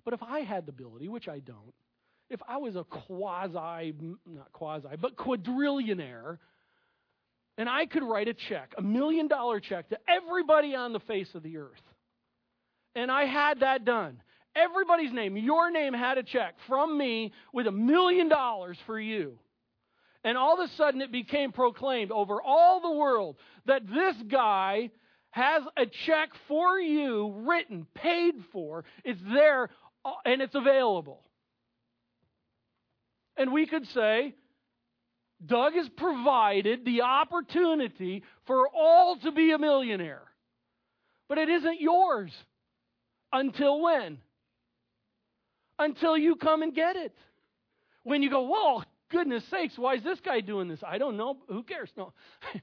But 0.03 0.13
if 0.13 0.21
I 0.21 0.41
had 0.41 0.65
the 0.65 0.71
ability, 0.71 1.07
which 1.07 1.27
I 1.27 1.39
don't, 1.39 1.73
if 2.29 2.39
I 2.47 2.57
was 2.57 2.75
a 2.75 2.83
quasi, 2.83 3.93
not 4.25 4.51
quasi, 4.51 4.87
but 4.99 5.15
quadrillionaire, 5.15 6.37
and 7.57 7.69
I 7.69 7.85
could 7.85 8.03
write 8.03 8.27
a 8.27 8.33
check, 8.33 8.73
a 8.77 8.81
million 8.81 9.27
dollar 9.27 9.59
check 9.59 9.89
to 9.89 9.97
everybody 10.07 10.75
on 10.75 10.93
the 10.93 10.99
face 11.01 11.29
of 11.33 11.43
the 11.43 11.57
earth, 11.57 11.81
and 12.95 13.11
I 13.11 13.25
had 13.25 13.59
that 13.59 13.85
done, 13.85 14.21
everybody's 14.55 15.11
name, 15.11 15.37
your 15.37 15.71
name 15.71 15.93
had 15.93 16.17
a 16.17 16.23
check 16.23 16.55
from 16.67 16.97
me 16.97 17.33
with 17.53 17.67
a 17.67 17.71
million 17.71 18.29
dollars 18.29 18.77
for 18.85 18.99
you. 18.99 19.37
And 20.25 20.39
all 20.39 20.59
of 20.59 20.67
a 20.67 20.73
sudden 20.73 21.01
it 21.01 21.11
became 21.11 21.51
proclaimed 21.51 22.11
over 22.11 22.41
all 22.41 22.81
the 22.81 22.97
world 22.97 23.37
that 23.67 23.87
this 23.87 24.15
guy 24.27 24.89
has 25.29 25.61
a 25.77 25.85
check 25.85 26.29
for 26.47 26.79
you 26.79 27.43
written, 27.45 27.85
paid 27.93 28.33
for. 28.51 28.85
It's 29.03 29.21
there 29.31 29.69
uh, 30.03 30.13
and 30.25 30.41
it's 30.41 30.55
available. 30.55 31.21
And 33.37 33.53
we 33.53 33.67
could 33.67 33.85
say, 33.89 34.33
Doug 35.45 35.73
has 35.73 35.87
provided 35.89 36.85
the 36.85 37.03
opportunity 37.03 38.23
for 38.47 38.67
all 38.67 39.17
to 39.17 39.31
be 39.31 39.51
a 39.51 39.59
millionaire. 39.59 40.23
But 41.29 41.37
it 41.37 41.49
isn't 41.49 41.81
yours. 41.81 42.31
Until 43.31 43.79
when? 43.79 44.17
Until 45.77 46.17
you 46.17 46.35
come 46.35 46.63
and 46.63 46.73
get 46.73 46.95
it. 46.95 47.15
When 48.03 48.23
you 48.23 48.31
go, 48.31 48.47
whoa, 48.47 48.83
goodness 49.09 49.43
sakes, 49.49 49.77
why 49.77 49.95
is 49.95 50.03
this 50.03 50.19
guy 50.19 50.41
doing 50.41 50.67
this? 50.67 50.81
I 50.85 50.97
don't 50.97 51.17
know. 51.17 51.37
Who 51.47 51.63
cares? 51.63 51.91
No. 51.95 52.13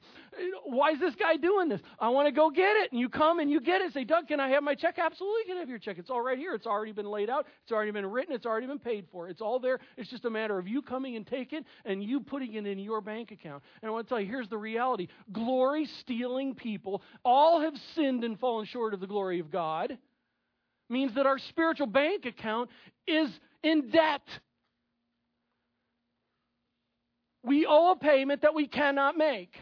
why 0.64 0.90
is 0.90 1.00
this 1.00 1.14
guy 1.14 1.37
doing 1.37 1.68
this? 1.68 1.81
I 1.98 2.09
want 2.09 2.26
to 2.26 2.33
go 2.33 2.50
get 2.50 2.76
it. 2.76 2.92
And 2.92 3.00
you 3.00 3.09
come 3.09 3.38
and 3.38 3.50
you 3.50 3.61
get 3.61 3.81
it. 3.81 3.92
Say, 3.92 4.05
Doug, 4.05 4.28
can 4.28 4.40
I 4.40 4.48
have 4.50 4.62
my 4.62 4.74
check? 4.74 4.98
Absolutely, 4.98 5.44
can 5.46 5.59
have 5.59 5.68
your 5.68 5.78
check. 5.78 5.98
It's 5.98 6.11
all 6.11 6.20
right 6.20 6.38
here. 6.38 6.55
It's 6.55 6.66
already 6.66 6.92
been 6.92 7.07
laid 7.07 7.31
out. 7.31 7.46
It's 7.62 7.72
already 7.72 7.90
been 7.90 8.07
written. 8.07 8.35
It's 8.35 8.46
already 8.46 8.66
been 8.66 8.78
paid 8.78 9.07
for. 9.11 9.28
It's 9.28 9.40
all 9.40 9.59
there. 9.59 9.78
It's 9.96 10.11
just 10.11 10.24
a 10.24 10.31
matter 10.31 10.59
of 10.59 10.66
you 10.66 10.83
coming 10.83 11.16
and 11.16 11.26
taking 11.26 11.61
it 11.61 11.64
and 11.85 12.02
you 12.02 12.20
putting 12.20 12.55
it 12.55 12.66
in 12.66 12.78
your 12.78 13.00
bank 13.00 13.31
account. 13.31 13.62
And 13.81 13.88
I 13.88 13.92
want 13.92 14.07
to 14.07 14.09
tell 14.09 14.20
you, 14.20 14.26
here's 14.26 14.48
the 14.48 14.59
reality 14.59 15.09
glory 15.33 15.88
stealing 16.00 16.55
people 16.55 17.02
all 17.24 17.61
have 17.61 17.74
sinned 17.94 18.24
and 18.24 18.38
fallen 18.38 18.66
short 18.66 18.94
of 18.94 19.00
the 19.00 19.07
glory 19.07 19.40
of 19.40 19.50
God. 19.50 19.96
Means 20.88 21.14
that 21.14 21.26
our 21.26 21.38
spiritual 21.38 21.87
bank 21.87 22.26
account 22.26 22.68
is 23.07 23.31
in 23.62 23.90
debt. 23.90 24.22
We 27.44 27.66
owe 27.66 27.92
a 27.92 27.96
payment 27.96 28.42
that 28.42 28.55
we 28.55 28.68
cannot 28.68 29.16
make. 29.16 29.55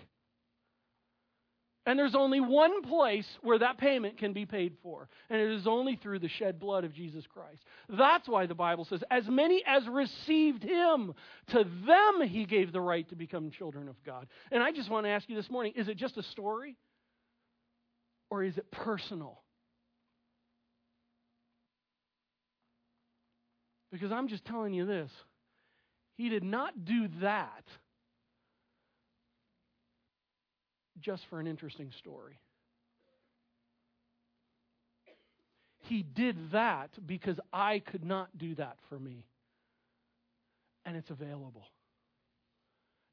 And 1.87 1.99
there's 1.99 2.15
only 2.15 2.41
one 2.41 2.83
place 2.83 3.27
where 3.43 3.59
that 3.59 3.79
payment 3.79 4.19
can 4.19 4.35
be 4.35 4.45
paid 4.45 4.77
for, 4.83 5.09
and 5.31 5.41
it 5.41 5.51
is 5.51 5.67
only 5.67 5.97
through 5.97 6.19
the 6.19 6.29
shed 6.29 6.61
blood 6.61 6.85
of 6.85 6.93
Jesus 6.93 7.25
Christ. 7.27 7.65
That's 7.89 8.29
why 8.29 8.47
the 8.47 8.55
Bible 8.55 8.85
says, 8.85 9.03
As 9.11 9.27
many 9.27 9.65
as 9.67 9.89
received 9.89 10.63
him, 10.63 11.15
to 11.49 11.65
them 11.65 12.29
he 12.29 12.45
gave 12.45 12.73
the 12.73 12.83
right 12.83 13.09
to 13.09 13.17
become 13.17 13.51
children 13.51 13.89
of 13.89 13.97
God. 14.05 14.27
And 14.53 14.63
I 14.63 14.73
just 14.73 14.91
want 14.91 15.07
to 15.07 15.11
ask 15.11 15.29
you 15.29 15.37
this 15.37 15.51
morning 15.51 15.73
is 15.75 15.89
it 15.89 15.97
just 15.97 16.19
a 16.19 16.23
story, 16.23 16.77
or 18.31 18.45
is 18.45 18.59
it 18.59 18.71
personal? 18.71 19.41
Because 23.91 24.13
I'm 24.13 24.29
just 24.29 24.45
telling 24.45 24.75
you 24.75 24.87
this 24.87 25.11
he 26.21 26.29
did 26.29 26.45
not 26.45 26.85
do 26.85 27.09
that 27.23 27.65
just 31.01 31.23
for 31.31 31.41
an 31.41 31.47
interesting 31.47 31.91
story. 31.99 32.39
He 35.79 36.03
did 36.03 36.53
that 36.53 36.91
because 37.07 37.41
I 37.55 37.79
could 37.79 38.05
not 38.05 38.37
do 38.37 38.55
that 38.57 38.77
for 38.91 38.99
me. 38.99 39.25
And 40.85 40.95
it's 40.95 41.09
available. 41.09 41.67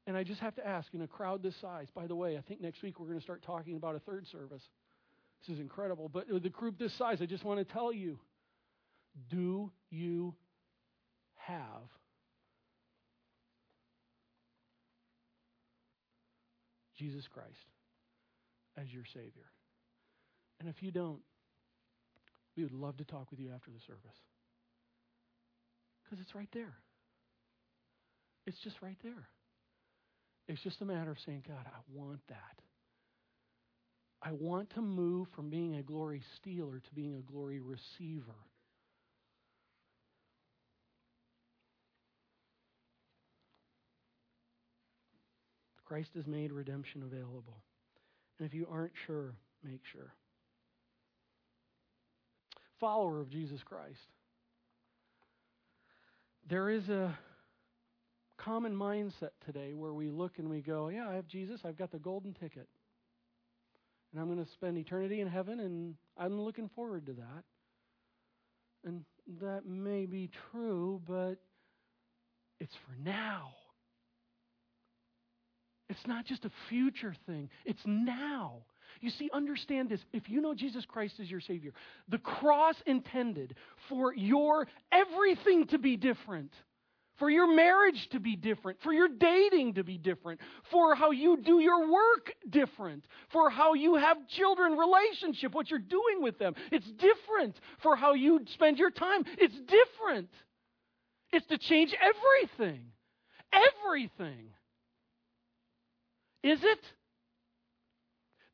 And 0.06 0.14
I 0.14 0.22
just 0.22 0.40
have 0.40 0.54
to 0.56 0.66
ask 0.66 0.92
in 0.92 1.00
a 1.00 1.06
crowd 1.06 1.42
this 1.42 1.56
size, 1.62 1.88
by 1.94 2.06
the 2.06 2.14
way, 2.14 2.36
I 2.36 2.42
think 2.42 2.60
next 2.60 2.82
week 2.82 3.00
we're 3.00 3.06
going 3.06 3.18
to 3.18 3.24
start 3.24 3.40
talking 3.42 3.76
about 3.76 3.94
a 3.94 4.00
third 4.00 4.26
service. 4.26 4.62
This 5.46 5.54
is 5.54 5.60
incredible. 5.60 6.10
But 6.10 6.30
with 6.30 6.44
a 6.44 6.50
group 6.50 6.78
this 6.78 6.92
size, 6.92 7.22
I 7.22 7.26
just 7.26 7.42
want 7.42 7.58
to 7.58 7.72
tell 7.72 7.90
you 7.90 8.18
do 9.30 9.70
you 9.88 10.34
have 11.36 11.88
Jesus 16.98 17.26
Christ 17.32 17.48
as 18.76 18.92
your 18.92 19.04
Savior. 19.14 19.48
And 20.60 20.68
if 20.68 20.82
you 20.82 20.90
don't, 20.90 21.20
we 22.56 22.64
would 22.64 22.72
love 22.72 22.96
to 22.96 23.04
talk 23.04 23.30
with 23.30 23.38
you 23.38 23.50
after 23.54 23.70
the 23.70 23.80
service. 23.86 24.18
Because 26.02 26.20
it's 26.20 26.34
right 26.34 26.48
there. 26.52 26.74
It's 28.46 28.58
just 28.58 28.82
right 28.82 28.96
there. 29.02 29.28
It's 30.48 30.62
just 30.62 30.80
a 30.80 30.84
matter 30.84 31.10
of 31.10 31.18
saying, 31.24 31.44
God, 31.46 31.66
I 31.66 31.78
want 31.92 32.20
that. 32.28 32.62
I 34.22 34.32
want 34.32 34.70
to 34.70 34.80
move 34.80 35.28
from 35.36 35.50
being 35.50 35.76
a 35.76 35.82
glory 35.82 36.22
stealer 36.36 36.80
to 36.80 36.94
being 36.94 37.14
a 37.16 37.30
glory 37.30 37.60
receiver. 37.60 38.34
Christ 45.88 46.10
has 46.16 46.26
made 46.26 46.52
redemption 46.52 47.02
available. 47.02 47.56
And 48.38 48.46
if 48.46 48.52
you 48.52 48.68
aren't 48.70 48.92
sure, 49.06 49.34
make 49.64 49.80
sure. 49.90 50.12
Follower 52.78 53.20
of 53.20 53.30
Jesus 53.30 53.60
Christ. 53.64 53.98
There 56.46 56.68
is 56.68 56.88
a 56.90 57.18
common 58.36 58.74
mindset 58.74 59.30
today 59.46 59.72
where 59.72 59.94
we 59.94 60.10
look 60.10 60.38
and 60.38 60.50
we 60.50 60.60
go, 60.60 60.88
Yeah, 60.88 61.08
I 61.08 61.14
have 61.14 61.26
Jesus, 61.26 61.62
I've 61.64 61.78
got 61.78 61.90
the 61.90 61.98
golden 61.98 62.34
ticket. 62.34 62.68
And 64.12 64.20
I'm 64.20 64.32
going 64.32 64.44
to 64.44 64.50
spend 64.52 64.76
eternity 64.78 65.20
in 65.20 65.28
heaven, 65.28 65.60
and 65.60 65.94
I'm 66.16 66.40
looking 66.40 66.70
forward 66.74 67.06
to 67.06 67.12
that. 67.12 67.44
And 68.84 69.04
that 69.40 69.66
may 69.66 70.06
be 70.06 70.30
true, 70.50 71.00
but 71.06 71.36
it's 72.60 72.74
for 72.86 72.96
now. 73.02 73.52
It's 75.88 76.06
not 76.06 76.26
just 76.26 76.44
a 76.44 76.50
future 76.68 77.14
thing, 77.26 77.50
it's 77.64 77.82
now. 77.86 78.62
You 79.00 79.10
see, 79.10 79.30
understand 79.32 79.90
this. 79.90 80.00
If 80.12 80.28
you 80.28 80.40
know 80.40 80.54
Jesus 80.54 80.84
Christ 80.84 81.20
as 81.20 81.30
your 81.30 81.40
Savior, 81.40 81.72
the 82.08 82.18
cross 82.18 82.74
intended 82.84 83.54
for 83.88 84.12
your 84.14 84.66
everything 84.90 85.66
to 85.68 85.78
be 85.78 85.96
different 85.96 86.52
for 87.18 87.30
your 87.30 87.52
marriage 87.52 88.08
to 88.12 88.20
be 88.20 88.36
different, 88.36 88.78
for 88.82 88.92
your 88.92 89.08
dating 89.08 89.74
to 89.74 89.84
be 89.84 89.98
different, 89.98 90.40
for 90.70 90.94
how 90.94 91.10
you 91.10 91.36
do 91.36 91.58
your 91.58 91.90
work 91.90 92.32
different, 92.48 93.04
for 93.32 93.50
how 93.50 93.74
you 93.74 93.96
have 93.96 94.16
children 94.28 94.76
relationship, 94.76 95.54
what 95.54 95.70
you're 95.70 95.80
doing 95.80 96.22
with 96.22 96.38
them. 96.38 96.54
It's 96.70 96.86
different. 96.92 97.56
For 97.82 97.96
how 97.96 98.14
you 98.14 98.40
spend 98.54 98.78
your 98.78 98.90
time, 98.90 99.24
it's 99.38 99.54
different. 99.54 100.30
It's 101.32 101.46
to 101.46 101.58
change 101.58 101.94
everything. 102.00 102.84
Everything. 103.52 104.50
Is 106.42 106.58
it? 106.62 106.78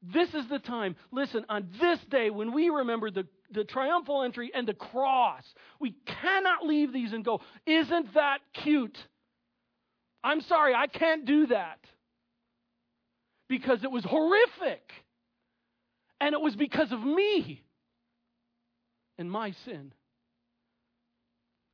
This 0.03 0.35
is 0.35 0.49
the 0.49 0.59
time. 0.59 0.97
Listen, 1.11 1.47
on 1.49 1.69
this 1.81 1.99
day 2.11 2.31
when 2.31 2.53
we 2.53 2.69
remember 2.69 3.11
the, 3.11 3.27
the 3.51 3.65
triumphal 3.65 4.23
entry 4.23 4.51
and 4.55 4.69
the 4.69 4.75
cross, 4.75 5.43
we 5.81 5.95
cannot 6.07 6.65
leave 6.65 6.93
these 6.93 7.13
and 7.13 7.25
go, 7.25 7.41
Isn't 7.67 8.13
that 8.15 8.41
cute? 8.53 8.99
I'm 10.23 10.41
sorry, 10.43 10.75
I 10.75 10.87
can't 10.87 11.25
do 11.27 11.47
that. 11.47 11.79
Because 13.49 13.85
it 13.85 13.91
was 13.91 14.05
horrific. 14.05 14.91
And 16.21 16.35
it 16.35 16.41
was 16.41 16.57
because 16.57 16.91
of 16.93 17.01
me 17.03 17.63
and 19.19 19.31
my 19.31 19.53
sin. 19.65 19.93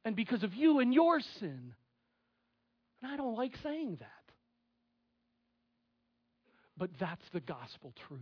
And 0.05 0.17
because 0.17 0.43
of 0.43 0.55
you 0.55 0.81
and 0.81 0.93
your 0.93 1.21
sin. 1.39 1.75
And 3.03 3.13
I 3.13 3.17
don't 3.17 3.37
like 3.37 3.53
saying 3.63 3.99
that. 4.01 4.20
But 6.81 6.91
that's 6.99 7.29
the 7.35 7.41
gospel 7.41 7.93
truth. 8.09 8.21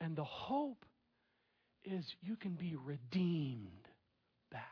And 0.00 0.16
the 0.16 0.24
hope 0.24 0.86
is 1.84 2.02
you 2.22 2.34
can 2.34 2.54
be 2.54 2.76
redeemed 2.82 3.88
back. 4.50 4.62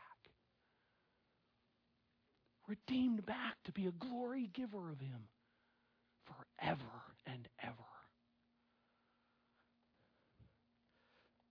Redeemed 2.67 3.23
back 3.27 3.55
to 3.65 3.71
be 3.71 3.85
a 3.85 3.91
glory 3.91 4.49
giver 4.51 4.89
of 4.89 4.99
Him 4.99 5.27
forever 6.25 6.81
and 7.27 7.47
ever. 7.61 7.75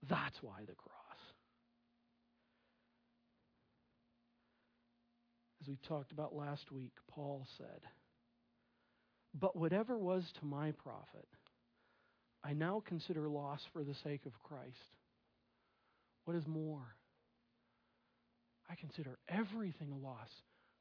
That's 0.09 0.37
why 0.41 0.65
the 0.67 0.75
cross. 0.75 0.91
As 5.61 5.69
we 5.69 5.77
talked 5.87 6.11
about 6.11 6.35
last 6.35 6.73
week, 6.73 6.91
Paul 7.09 7.47
said, 7.57 7.79
but 9.39 9.55
whatever 9.55 9.97
was 9.97 10.23
to 10.39 10.45
my 10.45 10.71
profit, 10.71 11.27
I 12.43 12.53
now 12.53 12.83
consider 12.85 13.27
loss 13.27 13.61
for 13.71 13.83
the 13.83 13.95
sake 14.03 14.25
of 14.25 14.43
Christ. 14.43 14.77
What 16.25 16.35
is 16.35 16.47
more? 16.47 16.95
I 18.69 18.75
consider 18.75 19.17
everything 19.27 19.91
a 19.91 19.97
loss 19.97 20.29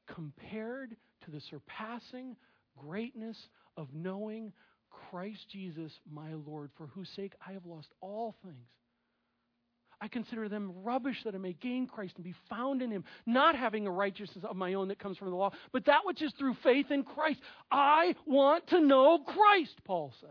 compared 0.07 0.96
to 1.24 1.30
the 1.30 1.40
surpassing 1.40 2.36
greatness 2.78 3.36
of 3.76 3.88
knowing 3.94 4.53
Christ 5.11 5.46
Jesus, 5.50 5.92
my 6.11 6.34
Lord, 6.34 6.70
for 6.76 6.86
whose 6.88 7.09
sake 7.16 7.32
I 7.46 7.53
have 7.53 7.66
lost 7.66 7.88
all 8.00 8.34
things 8.42 8.68
I 10.03 10.09
consider 10.09 10.48
them 10.48 10.72
rubbish 10.82 11.22
that 11.22 11.36
I 11.36 11.38
may 11.38 11.53
gain 11.53 11.86
Christ 11.86 12.16
and 12.16 12.24
be 12.24 12.34
found 12.50 12.82
in 12.82 12.90
Him, 12.90 13.05
not 13.24 13.55
having 13.55 13.86
a 13.86 13.90
righteousness 13.90 14.44
of 14.44 14.57
my 14.57 14.74
own 14.74 14.88
that 14.88 14.98
comes 14.98 15.16
from 15.16 15.30
the 15.30 15.36
law, 15.36 15.53
but 15.70 15.84
that 15.84 16.05
which 16.05 16.20
is 16.20 16.32
through 16.32 16.55
faith 16.64 16.90
in 16.90 17.05
Christ. 17.05 17.38
I 17.70 18.16
want 18.26 18.66
to 18.68 18.80
know 18.80 19.20
Christ, 19.20 19.76
Paul 19.84 20.12
says. 20.20 20.28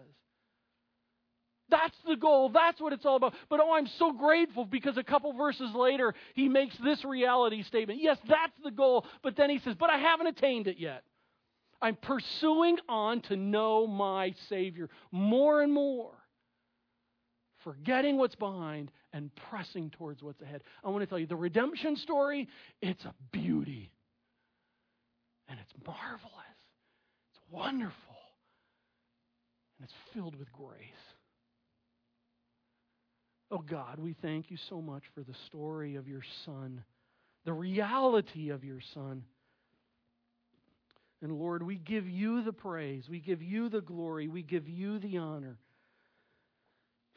That's 1.70 1.96
the 2.06 2.18
goal. 2.18 2.50
That's 2.50 2.82
what 2.82 2.92
it's 2.92 3.06
all 3.06 3.16
about. 3.16 3.34
But 3.50 3.62
oh, 3.62 3.74
I'm 3.74 3.88
so 3.88 4.12
grateful 4.12 4.66
because 4.66 4.98
a 4.98 5.06
couple 5.06 5.32
verses 5.32 5.74
later, 5.74 6.14
he 6.34 6.50
makes 6.50 6.76
this 6.84 7.06
reality 7.06 7.64
statement. 7.64 8.02
Yes, 8.02 8.18
that's 8.28 8.52
the 8.66 8.72
goal. 8.72 9.06
But 9.24 9.38
then 9.38 9.50
he 9.50 9.60
says, 9.60 9.76
But 9.80 9.90
I 9.90 10.00
haven't 10.00 10.28
attained 10.28 10.68
it 10.68 10.80
yet. 10.80 11.04
I'm 11.82 11.96
pursuing 11.96 12.78
on 12.90 13.22
to 13.22 13.38
know 13.38 13.88
my 13.88 14.34
Savior 14.50 14.90
more 15.14 15.62
and 15.62 15.72
more 15.72 16.12
forgetting 17.64 18.18
what's 18.18 18.36
behind 18.36 18.92
and 19.14 19.30
pressing 19.50 19.90
towards 19.90 20.24
what's 20.24 20.42
ahead. 20.42 20.64
I 20.84 20.90
want 20.90 21.02
to 21.02 21.06
tell 21.06 21.20
you 21.20 21.28
the 21.28 21.36
redemption 21.36 21.96
story, 21.98 22.48
it's 22.82 23.04
a 23.06 23.14
beauty. 23.32 23.92
And 25.48 25.60
it's 25.60 25.74
marvelous. 25.86 26.32
It's 27.32 27.42
wonderful. 27.50 27.96
And 29.78 29.86
it's 29.86 29.94
filled 30.14 30.36
with 30.36 30.52
grace. 30.54 30.90
Oh 33.52 33.58
God, 33.58 34.00
we 34.00 34.16
thank 34.22 34.50
you 34.50 34.58
so 34.70 34.82
much 34.82 35.04
for 35.14 35.22
the 35.22 35.36
story 35.48 35.96
of 35.96 36.08
your 36.08 36.22
Son, 36.46 36.84
the 37.44 37.52
reality 37.52 38.50
of 38.50 38.64
your 38.64 38.80
Son. 38.94 39.24
And 41.22 41.34
Lord, 41.34 41.62
we 41.62 41.76
give 41.76 42.08
you 42.08 42.44
the 42.44 42.54
praise, 42.54 43.10
we 43.10 43.20
give 43.20 43.42
you 43.42 43.68
the 43.68 43.82
glory, 43.82 44.30
we 44.30 44.42
give 44.42 44.70
you 44.70 45.00
the 45.00 45.18
honor. 45.18 45.58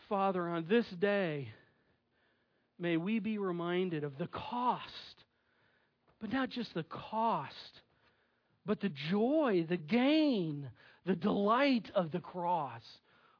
Father, 0.08 0.48
on 0.48 0.66
this 0.68 0.86
day, 0.98 1.48
may 2.78 2.96
we 2.96 3.18
be 3.18 3.38
reminded 3.38 4.04
of 4.04 4.18
the 4.18 4.26
cost, 4.28 4.82
but 6.20 6.32
not 6.32 6.50
just 6.50 6.72
the 6.74 6.84
cost, 6.84 7.80
but 8.66 8.80
the 8.80 8.92
joy, 9.10 9.66
the 9.68 9.76
gain, 9.76 10.68
the 11.04 11.16
delight 11.16 11.90
of 11.94 12.10
the 12.12 12.20
cross. 12.20 12.82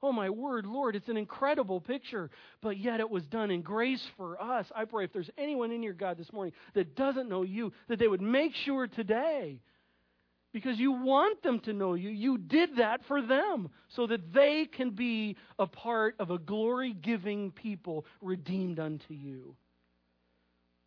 Oh, 0.03 0.12
my 0.12 0.28
word, 0.28 0.66
Lord, 0.66 0.97
it's 0.97 1.09
an 1.09 1.16
incredible 1.16 1.80
picture, 1.80 2.30
but 2.61 2.76
yet 2.76 3.01
it 3.01 3.09
was 3.09 3.24
done 3.24 3.51
in 3.51 3.62
grace 3.62 4.07
for 4.18 4.41
us. 4.41 4.66
I 4.76 4.85
pray 4.85 5.05
if 5.05 5.12
there's 5.14 5.30
anyone 5.39 5.70
in 5.72 5.80
here, 5.82 5.95
God, 5.95 6.18
this 6.18 6.30
morning 6.30 6.53
that 6.74 6.95
doesn't 6.95 7.28
know 7.28 7.43
you, 7.43 7.72
that 7.89 7.99
they 7.99 8.07
would 8.07 8.20
make 8.20 8.55
sure 8.55 8.87
today 8.87 9.61
because 10.55 10.78
you 10.78 10.92
want 10.92 11.42
them 11.42 11.59
to 11.59 11.72
know 11.72 11.94
you. 11.94 12.09
You 12.11 12.38
did 12.38 12.76
that 12.76 13.00
for 13.09 13.20
them 13.20 13.68
so 13.88 14.07
that 14.07 14.32
they 14.32 14.66
can 14.66 14.90
be 14.90 15.36
a 15.59 15.66
part 15.66 16.14
of 16.20 16.30
a 16.30 16.38
glory 16.38 16.94
giving 16.94 17.50
people 17.50 18.07
redeemed 18.22 18.78
unto 18.78 19.12
you. 19.12 19.57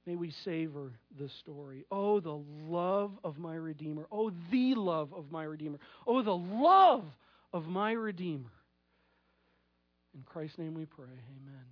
May 0.06 0.16
we 0.16 0.32
savor 0.46 0.94
the 1.20 1.30
story. 1.42 1.84
Oh, 1.92 2.22
the 2.22 2.42
love 2.70 3.12
of 3.26 3.38
my 3.38 3.56
Redeemer. 3.56 4.08
Oh, 4.10 4.32
the 4.52 4.74
love 4.76 5.14
of 5.14 5.34
my 5.34 5.44
Redeemer. 5.44 5.80
Oh, 6.08 6.22
the 6.24 6.32
love 6.32 7.04
of 7.52 7.66
my 7.66 7.92
Redeemer. 7.92 8.54
In 10.16 10.24
Christ's 10.24 10.60
name 10.60 10.76
we 10.76 10.86
pray. 10.86 11.04
Amen. 11.06 11.66